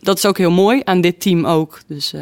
[0.00, 1.80] Dat is ook heel mooi aan dit team ook.
[1.86, 2.14] Dus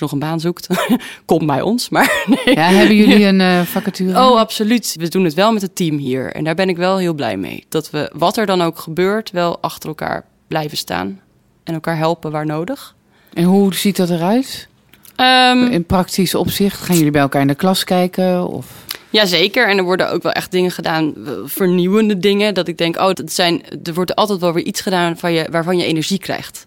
[0.00, 0.66] als je nog een baan zoekt,
[1.24, 1.88] kom bij ons.
[1.88, 2.54] Maar nee.
[2.54, 4.18] Ja, hebben jullie een eh, vacature?
[4.18, 4.96] Oh, absoluut.
[4.98, 6.32] We doen het wel met het team hier.
[6.32, 7.64] En daar ben ik wel heel blij mee.
[7.68, 11.20] Dat we, wat er dan ook gebeurt, wel achter elkaar blijven staan.
[11.64, 12.94] En elkaar helpen waar nodig.
[13.34, 14.68] En hoe ziet dat eruit?
[15.16, 16.80] Ehm, In praktisch opzicht?
[16.80, 18.46] Gaan jullie bij elkaar in de klas kijken?
[18.48, 18.66] Of?
[19.10, 22.54] Jazeker, en er worden ook wel echt dingen gedaan, w- vernieuwende dingen.
[22.54, 25.48] Dat ik denk, oh, dat zijn, er wordt altijd wel weer iets gedaan van je,
[25.50, 26.66] waarvan je energie krijgt.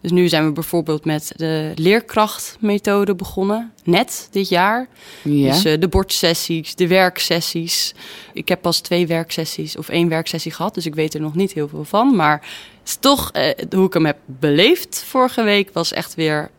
[0.00, 4.88] Dus nu zijn we bijvoorbeeld met de leerkrachtmethode begonnen, net dit jaar.
[5.22, 5.52] Ja.
[5.52, 7.94] Dus eh, de bordsessies, de werksessies.
[8.32, 11.52] Ik heb pas twee werksessies of één werksessie gehad, dus ik weet er nog niet
[11.52, 12.16] heel veel van.
[12.16, 12.40] Maar
[12.78, 16.50] het is toch, eh, hoe ik hem heb beleefd vorige week, was echt weer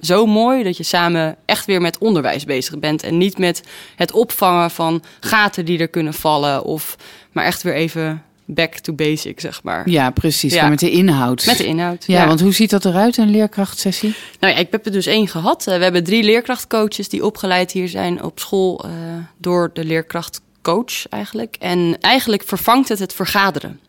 [0.00, 3.02] zo mooi dat je samen echt weer met onderwijs bezig bent.
[3.02, 3.62] En niet met
[3.96, 6.64] het opvangen van gaten die er kunnen vallen.
[6.64, 6.96] Of,
[7.32, 9.88] maar echt weer even back to basic, zeg maar.
[9.90, 10.54] ja, precies.
[10.54, 10.68] Ja.
[10.68, 11.46] Met de inhoud.
[11.46, 12.04] Met de inhoud.
[12.06, 14.14] Ja, want hoe ziet dat eruit, een leerkrachtsessie?
[14.40, 15.66] Nou ja, ik heb er dus één gehad.
[15.66, 18.90] Eh, we hebben drie leerkrachtcoaches die opgeleid hier zijn op school eh,
[19.36, 21.56] door de leerkrachtcoach eigenlijk.
[21.58, 23.80] En eigenlijk vervangt het het vergaderen.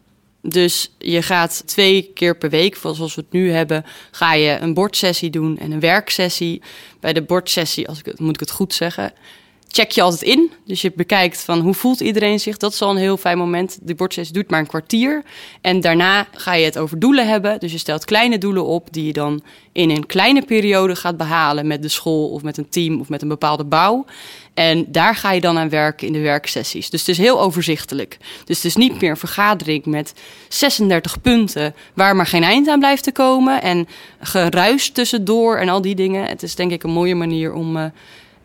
[0.42, 4.74] Dus je gaat twee keer per week, zoals we het nu hebben, ga je een
[4.74, 6.62] bordsessie doen en een werksessie.
[7.00, 9.14] Bij de bordsessie, als ik het, moet ik het goed zeggen,
[9.72, 10.52] check je altijd in.
[10.66, 12.58] Dus je bekijkt van hoe voelt iedereen zich.
[12.58, 13.80] Dat is al een heel fijn moment.
[13.82, 15.24] De bordsessie duurt maar een kwartier.
[15.62, 17.60] En daarna ga je het over doelen hebben.
[17.60, 21.68] Dus je stelt kleine doelen op die je dan in een kleine periode gaat behalen
[21.68, 24.06] met de school of met een team of met een bepaalde bouw.
[24.54, 26.90] En daar ga je dan aan werken in de werksessies.
[26.90, 28.18] Dus het is heel overzichtelijk.
[28.46, 30.14] Dus het is niet meer een vergadering met
[30.48, 33.62] 36 punten waar maar geen eind aan blijft te komen.
[33.62, 33.88] En
[34.20, 36.26] geruis tussendoor en al die dingen.
[36.26, 37.86] Het is denk ik een mooie manier om eh,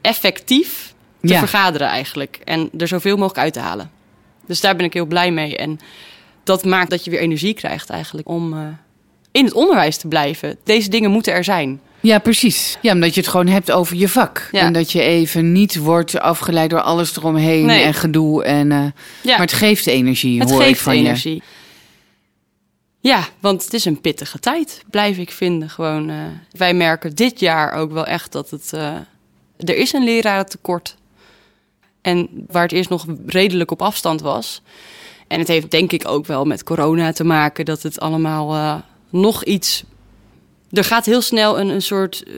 [0.00, 0.94] effectief
[1.26, 1.38] te Ja.
[1.38, 2.38] vergaderen eigenlijk.
[2.44, 3.90] En er zoveel mogelijk uit te halen.
[4.46, 5.56] Dus daar ben ik heel blij mee.
[5.56, 5.78] En
[6.44, 8.60] dat maakt dat je weer energie krijgt eigenlijk om eh,
[9.30, 10.56] in het onderwijs te blijven.
[10.64, 11.80] Deze dingen moeten er zijn.
[12.00, 12.78] Ja, precies.
[12.82, 14.48] Ja, omdat je het gewoon hebt over je vak.
[14.52, 14.60] Ja.
[14.60, 17.82] En dat je even niet wordt afgeleid door alles eromheen Nee.
[17.82, 18.44] en gedoe.
[18.44, 18.78] En, eh,
[19.22, 21.42] Ja, Maar het geeft energie, het hoor ik geeft van energie.
[23.00, 25.70] Ja, want het is een pittige tijd, blijf ik vinden.
[25.70, 26.16] Gewoon, eh,
[26.50, 28.72] wij merken dit jaar ook wel echt dat het...
[29.58, 30.96] er is een lerarentekort.
[32.06, 34.62] En waar het eerst nog redelijk op afstand was.
[35.26, 37.64] En het heeft denk ik ook wel met corona te maken...
[37.64, 38.74] dat het allemaal eh,
[39.10, 39.84] nog iets...
[40.70, 42.34] Er gaat heel snel een, een soort eh,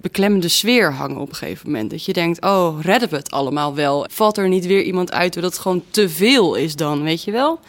[0.00, 1.90] beklemmende sfeer hangen op een gegeven moment.
[1.90, 4.06] Dat je denkt, oh, redden we het allemaal wel?
[4.10, 7.30] Valt er niet weer iemand uit dat het gewoon te veel is dan, weet je
[7.30, 7.60] wel?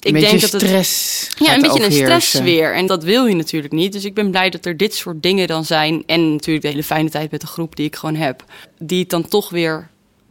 [0.00, 2.74] een beetje denk dat het stress ja, een beetje een stressfeer.
[2.74, 3.92] En dat wil je natuurlijk niet.
[3.92, 6.02] Dus ik ben blij dat er dit soort dingen dan zijn.
[6.06, 8.44] En natuurlijk de hele fijne tijd met de groep die ik gewoon heb.
[8.78, 9.90] Die het dan toch weer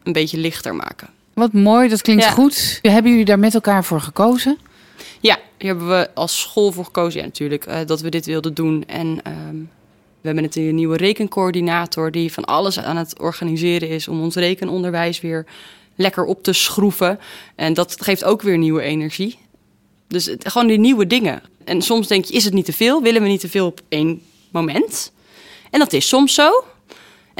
[0.10, 1.10] een beetje lichter maken.
[1.34, 2.32] Wat mooi, dat klinkt Ja.
[2.32, 2.80] goed.
[2.82, 4.58] Hebben jullie daar met elkaar voor gekozen?
[5.19, 7.19] Ja, hier hebben we als school voor gekozen.
[7.19, 8.84] Ja, natuurlijk, eh, dat we dit wilden doen.
[8.88, 9.56] En ehm,
[10.22, 12.12] we hebben het een nieuwe rekencoördinator...
[12.12, 14.08] die van alles aan het organiseren is...
[14.08, 15.45] om ons rekenonderwijs weer
[15.95, 17.19] lekker op te schroeven.
[17.56, 19.38] En dat geeft ook weer nieuwe energie.
[20.08, 21.41] Dus het, gewoon die nieuwe dingen.
[21.63, 23.02] En soms denk je, is het niet te veel?
[23.02, 25.12] Willen we niet te veel op één moment?
[25.72, 26.63] En dat is soms zo.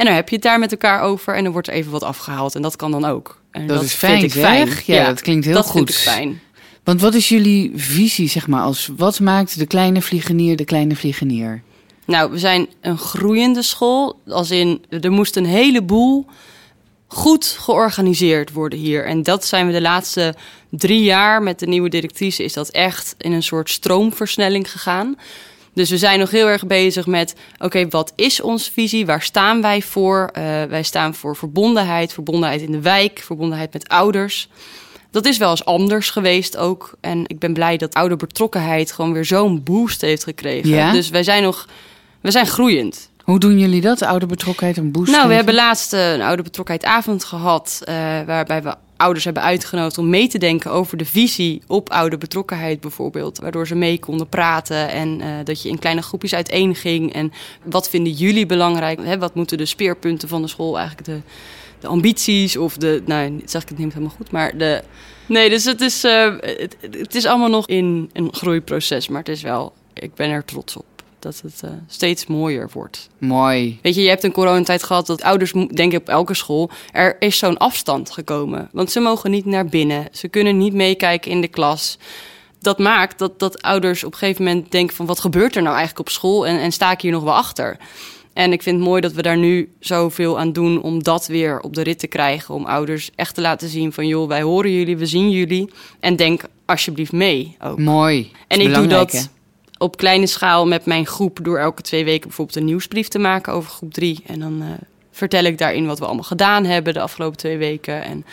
[0.00, 1.34] En dan heb je het daar met elkaar over...
[1.34, 2.54] en dan wordt er even wat afgehaald.
[2.54, 3.40] En dat kan dan ook.
[3.50, 4.68] En Dat is fijn, vind ik fijn.
[4.86, 5.74] Ja, dat klinkt heel dat goed.
[5.74, 6.40] vind ik fijn.
[6.84, 10.96] Want wat is jullie visie, zeg maar, als wat maakt de kleine vliegenier de kleine
[10.96, 11.62] vliegenier?
[12.06, 14.20] Nou, we zijn een groeiende school.
[14.26, 16.26] Als in, er moest een heleboel
[17.06, 19.04] goed georganiseerd worden hier.
[19.04, 20.34] En dat zijn we de laatste
[20.70, 22.44] drie jaar met de nieuwe directrice...
[22.44, 25.16] is dat echt in een soort stroomversnelling gegaan.
[25.74, 27.34] Dus we zijn nog heel erg bezig met...
[27.58, 29.06] oké, wat is onze visie?
[29.06, 30.30] Waar staan wij voor?
[30.32, 32.12] Eh, wij staan voor verbondenheid.
[32.12, 33.22] Verbondenheid in de wijk.
[33.24, 34.48] Verbondenheid met ouders.
[35.10, 36.94] Dat is wel eens anders geweest ook.
[37.00, 38.92] En ik ben blij dat ouderbetrokkenheid...
[38.92, 40.70] gewoon weer zo'n boost heeft gekregen.
[40.70, 40.92] Ja?
[40.92, 41.68] Dus wij zijn nog...
[42.20, 43.10] We zijn groeiend.
[43.24, 44.02] Hoe doen jullie dat?
[44.02, 47.80] Oude betrokkenheid en boost Nou, we hebben laatst eh, een oude betrokkenheidavond gehad.
[47.84, 47.94] eh,
[48.26, 53.38] waarbij we ouders hebben uitgenodigd om mee te denken over de visie op ouderbetrokkenheid bijvoorbeeld.
[53.38, 57.12] Waardoor ze mee konden praten en uh, dat je in kleine groepjes uiteen ging.
[57.12, 57.32] En
[57.64, 59.04] wat vinden jullie belangrijk?
[59.04, 61.20] Hè, wat moeten de speerpunten van de school eigenlijk de,
[61.80, 64.82] de ambities of de, nou zeg ik het niet helemaal goed, maar de...
[65.26, 69.28] Nee, dus het is, uh, het, het is allemaal nog in een groeiproces, maar het
[69.28, 70.84] is wel, ik ben er trots op
[71.22, 73.08] dat het uh, steeds mooier wordt.
[73.18, 73.78] Mooi.
[73.82, 77.16] Weet je, je hebt een coronatijd gehad dat ouders, denk ik op elke school, er
[77.18, 78.68] is zo'n afstand gekomen.
[78.72, 80.08] Want ze mogen niet naar binnen.
[80.12, 81.98] Ze kunnen niet meekijken in de klas.
[82.58, 85.06] Dat maakt dat, dat ouders op een gegeven moment denken van...
[85.06, 87.76] wat gebeurt er nou eigenlijk op school en, en sta ik hier nog wel achter?
[88.32, 91.60] En ik vind het mooi dat we daar nu zoveel aan doen om dat weer
[91.60, 92.54] op de rit te krijgen.
[92.54, 95.70] Om ouders echt te laten zien van joh, wij horen jullie, we zien jullie.
[96.00, 97.78] En denk alsjeblieft mee ook.
[97.78, 98.30] Mooi.
[98.46, 99.30] En ik doe dat
[99.80, 103.52] op kleine schaal met mijn groep door elke twee weken bijvoorbeeld een nieuwsbrief te maken
[103.52, 104.22] over groep drie.
[104.26, 104.68] En dan uh,
[105.10, 108.04] vertel ik daarin wat we allemaal gedaan hebben de afgelopen twee weken.
[108.04, 108.24] En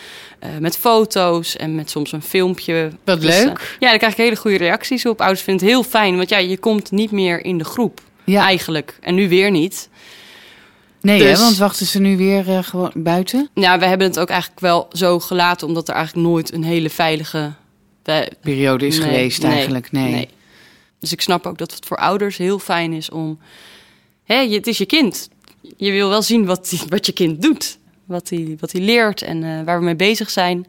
[0.44, 2.90] uh, met foto's en met soms een filmpje.
[3.04, 3.48] Wat dus, leuk.
[3.48, 5.20] Uh, ja, daar krijg ik hele goede reacties op.
[5.20, 8.42] Ouders vinden het heel fijn, want ja, je komt niet meer in de groep ja.
[8.42, 8.98] eigenlijk.
[9.00, 9.88] En nu weer niet.
[11.00, 13.48] Nee, dus, hè, want wachten ze nu weer gewoon buiten?
[13.54, 16.90] Ja, we hebben het ook eigenlijk wel zo gelaten, omdat er eigenlijk nooit een hele
[16.90, 17.52] veilige
[18.40, 19.92] periode is nee, geweest eigenlijk.
[19.92, 20.12] nee.
[20.12, 20.28] nee.
[20.98, 23.38] Dus ik snap ook dat het voor ouders heel fijn is om.
[24.24, 25.28] Hè, het is je kind.
[25.76, 27.78] Je wil wel zien wat, die, wat je kind doet.
[28.04, 30.66] Wat hij wat leert en uh, waar we mee bezig zijn.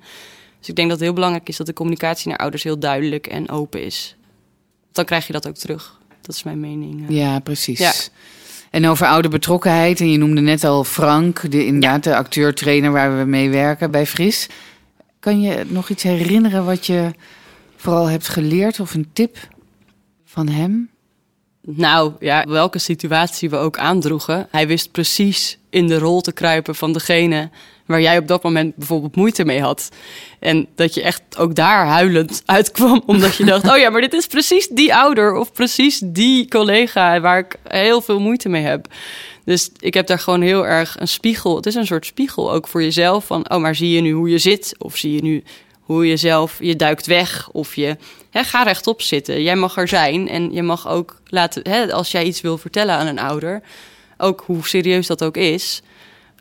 [0.59, 3.27] Dus ik denk dat het heel belangrijk is dat de communicatie naar ouders heel duidelijk
[3.27, 4.15] en open is.
[4.91, 5.99] Dan krijg je dat ook terug.
[6.21, 7.09] Dat is mijn mening.
[7.09, 7.17] Uh.
[7.17, 7.79] Ja, precies.
[7.79, 7.93] Ja.
[8.69, 12.11] En over ouderbetrokkenheid, en je noemde net al Frank, de, inderdaad ja.
[12.11, 14.47] de acteur-trainer waar we mee werken bij Fris.
[15.19, 17.11] Kan je nog iets herinneren wat je
[17.75, 19.37] vooral hebt geleerd of een tip
[20.29, 20.89] van hem?
[21.61, 24.47] Nou ja, welke situatie we ook aandroegen.
[24.51, 27.49] Hij wist precies in de rol te kruipen van degene
[27.85, 29.89] waar jij op dat moment bijvoorbeeld moeite mee had.
[30.39, 34.13] En dat je echt ook daar huilend uitkwam, omdat je dacht: oh ja, maar dit
[34.13, 38.87] is precies die ouder of precies die collega waar ik heel veel moeite mee heb.
[39.45, 41.55] Dus ik heb daar gewoon heel erg een spiegel.
[41.55, 43.25] Het is een soort spiegel ook voor jezelf.
[43.25, 44.75] Van, oh, maar zie je nu hoe je zit?
[44.77, 45.43] Of zie je nu
[45.89, 47.97] hoe je zelf, je duikt weg of je
[48.29, 49.43] hè, ga rechtop zitten.
[49.43, 52.95] Jij mag er zijn en je mag ook laten, hè, als jij iets wil vertellen
[52.95, 53.61] aan een ouder,
[54.17, 55.81] ook hoe serieus dat ook is,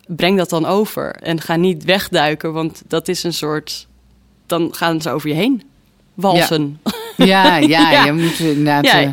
[0.06, 3.86] breng dat dan over en ga niet wegduiken, want dat is een soort,
[4.46, 5.62] dan gaan ze over je heen
[6.14, 6.80] walsen.
[7.16, 9.02] Ja, ja, ja, je moet inderdaad, ja.
[9.02, 9.08] Uh,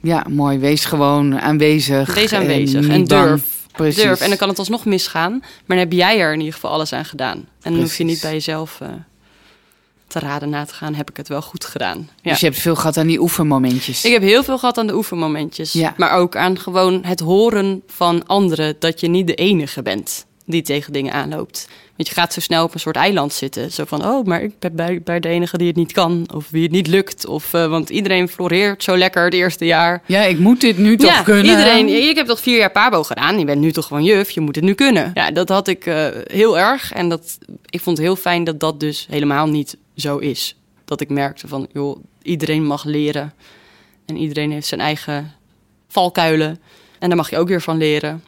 [0.00, 2.14] ja, mooi, wees gewoon aanwezig.
[2.14, 3.66] Wees aanwezig en, en durf.
[3.72, 4.02] Precies.
[4.02, 4.20] Durf.
[4.20, 6.92] En dan kan het alsnog misgaan, maar dan heb jij er in ieder geval alles
[6.92, 7.36] aan gedaan.
[7.62, 8.88] En dan hoef je niet bij jezelf uh,
[10.06, 12.08] te raden na te gaan, heb ik het wel goed gedaan.
[12.22, 12.30] Ja.
[12.30, 14.04] Dus je hebt veel gehad aan die oefenmomentjes?
[14.04, 15.72] Ik heb heel veel gehad aan de oefenmomentjes.
[15.72, 15.94] Ja.
[15.96, 20.62] Maar ook aan gewoon het horen van anderen dat je niet de enige bent die
[20.62, 21.68] tegen dingen aanloopt.
[21.96, 23.72] Want je gaat zo snel op een soort eiland zitten.
[23.72, 26.28] Zo van, oh, maar ik ben bij, bij de enige die het niet kan.
[26.34, 27.26] Of wie het niet lukt.
[27.26, 30.02] Of, uh, want iedereen floreert zo lekker het eerste jaar.
[30.06, 31.44] Ja, ik moet dit nu toch ja, kunnen.
[31.44, 31.88] iedereen.
[31.88, 33.38] Ik heb toch vier jaar pabo gedaan.
[33.38, 34.30] Je bent nu toch gewoon juf.
[34.30, 35.10] Je moet het nu kunnen.
[35.14, 36.92] Ja, dat had ik uh, heel erg.
[36.92, 40.56] En dat, ik vond het heel fijn dat dat dus helemaal niet zo is.
[40.84, 43.32] Dat ik merkte van, joh, iedereen mag leren.
[44.06, 45.32] En iedereen heeft zijn eigen
[45.88, 46.60] valkuilen.
[46.98, 48.22] En daar mag je ook weer van leren.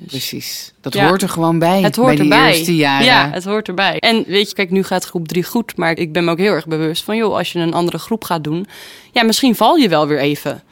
[0.00, 0.72] Dus, Precies.
[0.80, 1.82] Dat ja, hoort er gewoon bij.
[1.82, 2.48] Het hoort bij die erbij.
[2.48, 3.06] eerste jaren.
[3.06, 3.98] Ja, het hoort erbij.
[3.98, 5.76] En weet je, kijk, nu gaat groep 3 goed.
[5.76, 8.24] Maar ik ben me ook heel erg bewust van, joh, als je een andere groep
[8.24, 8.66] gaat doen.
[9.12, 10.62] Ja, misschien val je wel weer even.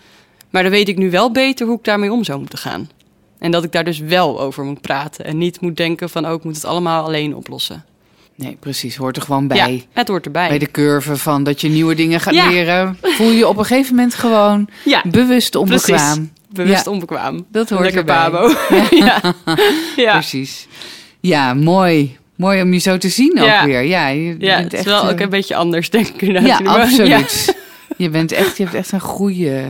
[0.50, 2.90] Maar dan weet ik nu wel beter hoe ik daarmee om zou moeten gaan.
[3.38, 5.24] En dat ik daar dus wel over moet praten.
[5.24, 7.84] En niet moet denken van, oh, ik moet het allemaal alleen oplossen.
[8.34, 8.96] Nee, precies.
[8.96, 9.56] Hoort er gewoon bij.
[9.56, 10.48] Ja, het hoort erbij.
[10.48, 12.48] Bij de curve van dat je nieuwe dingen gaat ja.
[12.48, 12.98] leren.
[13.02, 15.02] Voel je op een gegeven moment gewoon ja.
[15.10, 16.32] bewust onbekwaam.
[16.52, 16.90] Bewust ja.
[16.90, 17.46] onbekwaam.
[17.50, 18.30] Dat hoort Lekker erbij.
[18.30, 18.54] babo.
[19.04, 19.20] Ja.
[19.96, 20.12] ja.
[20.12, 20.66] Precies.
[21.20, 22.16] Ja, mooi.
[22.37, 23.82] Mooi om je zo te zien ook weer.
[23.82, 26.40] Ja, je bent het is echt, wel ook een beetje anders, denk ik.
[26.46, 27.54] Ja, absoluut.
[27.96, 29.64] Je, bent echt, je hebt echt een goede...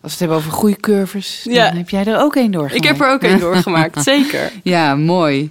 [0.00, 2.84] Als we het hebben over goede curves, dan heb jij er ook één doorgemaakt.
[2.84, 4.52] Ik heb er ook een doorgemaakt, zeker.
[4.62, 5.50] Ja, mooi.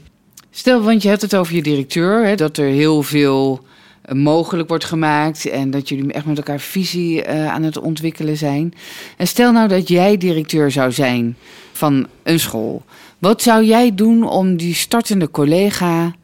[0.51, 3.67] Stel, want je hebt het over je directeur, hè, dat er heel veel eh,
[4.15, 8.73] mogelijk wordt gemaakt en dat jullie echt met elkaar visie eh, aan het ontwikkelen zijn.
[9.17, 11.37] En stel nou dat jij directeur zou zijn
[11.71, 12.83] van een school.
[13.17, 16.15] Wat zou jij doen om die startende collega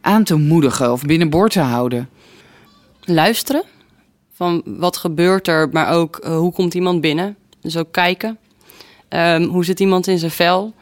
[0.00, 2.08] aan te moedigen of binnenboord te houden?
[3.00, 3.64] Luisteren.
[4.32, 7.36] Van wat gebeurt er, maar ook uh, hoe komt iemand binnen.
[7.60, 8.38] Dus ook kijken.
[9.08, 10.74] Um, hoe zit iemand in zijn vel?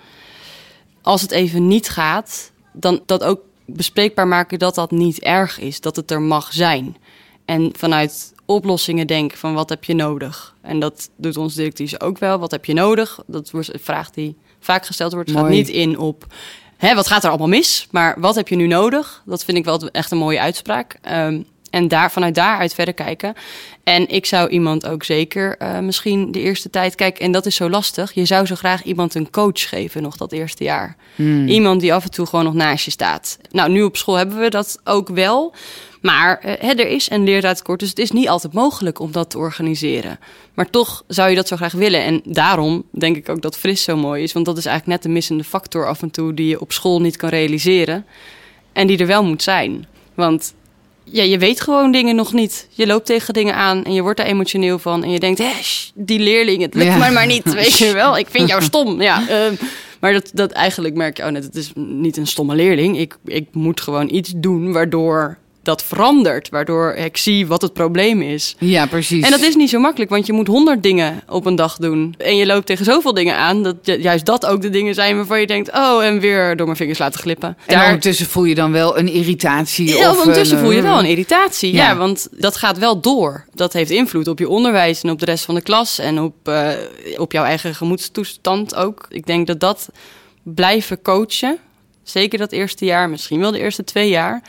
[1.03, 5.81] Als het even niet gaat, dan dat ook bespreekbaar maken dat dat niet erg is,
[5.81, 6.97] dat het er mag zijn.
[7.45, 10.55] En vanuit oplossingen denken van wat heb je nodig?
[10.61, 12.39] En dat doet ons directrice ook wel.
[12.39, 13.23] Wat heb je nodig?
[13.27, 15.31] Dat wordt een vraag die vaak gesteld wordt.
[15.31, 16.27] Het gaat niet in op
[16.83, 17.87] hè, wat gaat er allemaal mis?
[17.91, 19.23] Maar wat heb je nu nodig?
[19.27, 20.99] Dat vind ik wel echt een mooie uitspraak.
[21.03, 23.35] Ehm, en daar, vanuit daaruit verder kijken.
[23.85, 26.95] En ik zou iemand ook zeker uh, misschien de eerste tijd...
[26.95, 28.13] Kijk, en dat is zo lastig.
[28.13, 30.97] Je zou zo graag iemand een coach geven nog dat eerste jaar.
[31.15, 31.49] Hmm.
[31.49, 33.39] Iemand die af en toe gewoon nog naast je staat.
[33.51, 35.55] Nou, nu op school hebben we dat ook wel.
[36.01, 39.39] Maar hè, er is een leertijdkort, dus het is niet altijd mogelijk om dat te
[39.39, 40.19] organiseren.
[40.55, 42.03] Maar toch zou je dat zo graag willen.
[42.03, 44.33] En daarom denk ik ook dat fris zo mooi is.
[44.33, 46.35] Want dat is eigenlijk net de missende factor af en toe...
[46.35, 48.07] die je op school niet kan realiseren.
[48.73, 49.87] En die er wel moet zijn.
[50.15, 50.55] Want
[51.05, 52.69] ja, je weet gewoon dingen nog niet.
[52.71, 55.03] Je loopt tegen dingen aan en je wordt er emotioneel van.
[55.05, 55.51] En je denkt, hé,
[55.95, 56.97] die leerling, het lukt Ja.
[56.97, 57.55] mij maar niet.
[57.55, 59.03] Weet je wel, ik vind jou stom.
[59.03, 59.55] Ja, ehm,
[60.01, 62.99] maar dat, dat eigenlijk merk je, oh net, het is niet een stomme leerling.
[62.99, 66.49] Ik, ik moet gewoon iets doen waardoor dat verandert.
[66.49, 68.55] Waardoor ik zie wat het probleem is.
[68.59, 69.25] Ja, precies.
[69.25, 72.15] En dat is niet zo makkelijk, want je moet honderd dingen op een dag doen.
[72.19, 75.17] En je loopt tegen zoveel dingen aan, dat ju- juist dat ook de dingen zijn
[75.17, 75.73] waarvan je denkt...
[75.73, 77.57] oh, en weer door mijn vingers laten glippen.
[77.67, 79.89] En ondertussen voel je dan wel een irritatie.
[79.89, 81.73] Ja, of ondertussen een, voel je eh, wel een irritatie.
[81.73, 81.89] Ja.
[81.89, 81.97] Ja.
[81.97, 83.45] want dat gaat wel door.
[83.55, 86.49] Dat heeft invloed op je onderwijs en op de rest van de klas en op,
[86.49, 86.69] eh,
[87.17, 89.07] op jouw eigen gemoedstoestand ook.
[89.09, 89.89] Ik denk dat dat
[90.43, 91.59] blijven coachen,
[92.03, 94.43] zeker dat eerste jaar, misschien wel de eerste twee jaar,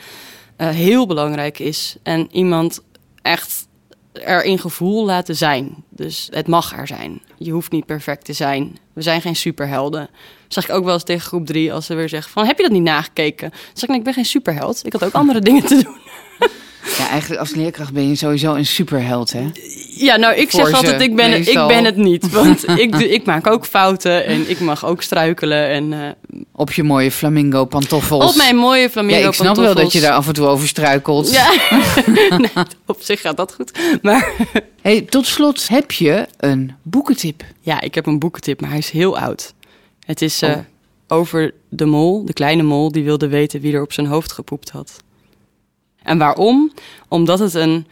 [0.56, 1.96] eh, heel belangrijk is.
[2.02, 2.82] En iemand
[3.22, 3.66] echt
[4.12, 5.84] er in gevoel laten zijn.
[5.88, 7.22] Dus het mag er zijn.
[7.38, 8.78] Je hoeft niet perfect te zijn.
[8.92, 10.00] We zijn geen superhelden.
[10.00, 12.46] Dat zeg ik ook wel eens tegen groep drie als ze weer zeggen van...
[12.46, 13.50] heb je dat niet nagekeken?
[13.50, 14.86] Dan zeg ik, nee, ik ben geen superheld.
[14.86, 15.96] Ik had ook andere dingen te doen.
[16.98, 19.50] Ja, eigenlijk als leerkracht ben je sowieso een superheld, hè?
[19.96, 22.30] Ja, nou, ik Voor zeg ze, altijd, ik ben, ik ben het niet.
[22.30, 25.68] Want ik, ik maak ook fouten en ik mag ook struikelen.
[25.68, 28.30] En eh, Op je mooie flamingo pantoffels.
[28.30, 30.68] op mijn mooie flamingo Ja, ik snap wel dat je daar af en toe over
[30.68, 31.30] struikelt.
[31.30, 31.50] Ja,
[32.38, 33.78] nee, op zich gaat dat goed.
[34.02, 34.32] Maar
[34.82, 37.42] Hey, tot slot, heb je een boekentip?
[37.60, 39.54] ja, ik heb een boekentip, maar hij is heel oud.
[40.06, 40.58] Het is eh, Oh.
[41.18, 44.70] over de mol, de kleine mol, die wilde weten wie er op zijn hoofd gepoept
[44.70, 45.02] had.
[46.04, 46.72] En waarom?
[47.08, 47.86] Omdat het een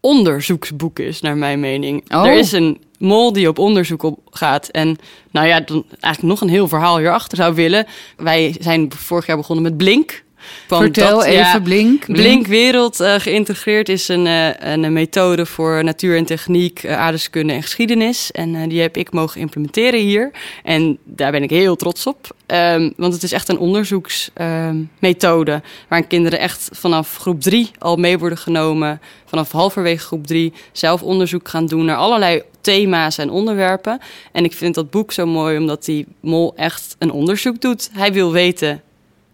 [0.00, 2.12] onderzoeksboek is, naar mijn mening.
[2.14, 2.26] Oh.
[2.26, 4.68] Er is een mol die op onderzoek op gaat.
[4.68, 4.96] En
[5.30, 7.86] nou ja, dan eigenlijk nog een heel verhaal hierachter zou willen.
[8.16, 10.22] Wij zijn vorig jaar begonnen met Blink.
[10.68, 12.06] Vertel dat- even, ja, Blink.
[12.06, 17.52] Blink Wereld eh, geïntegreerd is een, eh, een methode voor natuur en techniek, eh, aardrijkskunde
[17.52, 18.30] en geschiedenis.
[18.30, 20.30] En eh, die heb ik mogen implementeren hier.
[20.64, 22.34] En daar ben ik heel trots op.
[22.46, 28.18] Ehm, want het is echt een onderzoeksmethode waarin kinderen echt vanaf groep drie al mee
[28.18, 29.00] worden genomen.
[29.26, 33.98] Vanaf halverwege groep drie zelf onderzoek gaan doen naar allerlei thema's en onderwerpen.
[34.32, 37.90] En ik vind dat boek zo mooi omdat die mol echt een onderzoek doet.
[37.92, 38.82] Hij wil weten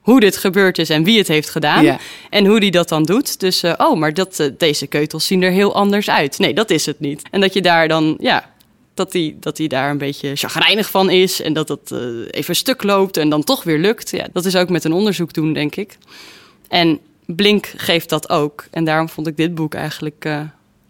[0.09, 1.85] hoe dit gebeurd is en wie het heeft gedaan.
[1.85, 1.99] Ja.
[2.31, 3.41] En hoe die dat dan doet.
[3.41, 6.39] Dus, eh, oh, maar dat, eh, deze keutels zien er heel anders uit.
[6.39, 7.23] Nee, dat is het niet.
[7.31, 8.51] En dat je daar dan, ja,
[8.95, 11.43] dat die, dat die daar een beetje chagrijnig van is.
[11.43, 11.99] En dat het eh,
[12.31, 14.11] even stuk loopt en dan toch weer lukt.
[14.11, 15.99] Ja, dat is ook met een onderzoek doen, denk ik.
[16.69, 18.65] En Blink geeft dat ook.
[18.71, 20.29] En daarom vond ik dit boek eigenlijk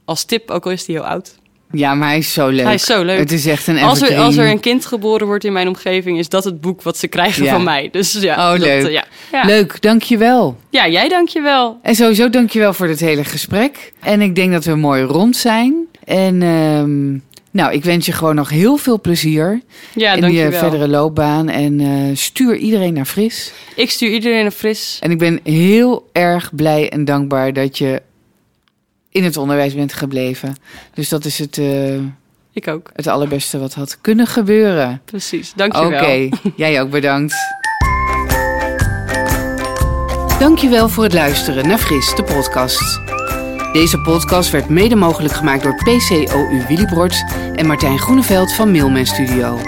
[0.04, 1.34] als tip, ook al is die heel oud.
[1.72, 2.64] Ja, maar hij is zo leuk.
[2.64, 3.18] Hij is zo leuk.
[3.18, 6.18] Het is echt een Als er, als er een kind geboren wordt in mijn omgeving,
[6.18, 7.52] is dat het boek wat ze krijgen Ja.
[7.52, 7.88] van mij.
[7.92, 8.84] Dus ja, Oh, dat, leuk.
[8.84, 9.04] eh, ja.
[9.32, 9.44] Ja.
[9.44, 10.56] Leuk, dankjewel.
[10.70, 11.78] ja, jij dankjewel.
[11.82, 13.92] En sowieso dankjewel voor dit hele gesprek.
[14.00, 15.74] En ik denk dat we mooi rond zijn.
[16.04, 17.12] En ehm,
[17.50, 19.60] nou, ik wens je gewoon nog heel veel plezier
[19.94, 21.48] Ja, in je verdere loopbaan.
[21.48, 23.52] En eh, stuur iedereen naar Fris.
[23.74, 24.98] Ik stuur iedereen een fris.
[25.00, 28.02] En ik ben heel erg blij en dankbaar dat je
[29.18, 30.56] in het onderwijs bent gebleven.
[30.94, 31.94] Dus dat is het, eh,
[32.52, 32.90] Ik ook.
[32.94, 35.00] het allerbeste wat had kunnen gebeuren.
[35.04, 35.52] Precies.
[35.56, 36.28] Oké, Dankjewel.
[36.56, 37.34] jij ook bedankt.
[40.38, 43.00] Dankjewel voor het luisteren naar Fris, de podcast.
[43.72, 49.60] Deze podcast werd mede mogelijk gemaakt door PCOU Willibrord en Martijn Groeneveld van Mailman Studio.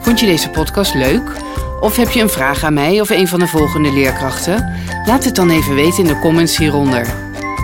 [0.00, 1.32] Vond je deze podcast leuk?
[1.80, 4.72] Of heb je een vraag aan mij of een van de volgende leerkrachten?
[5.06, 7.06] Laat het dan even weten in de comments hieronder.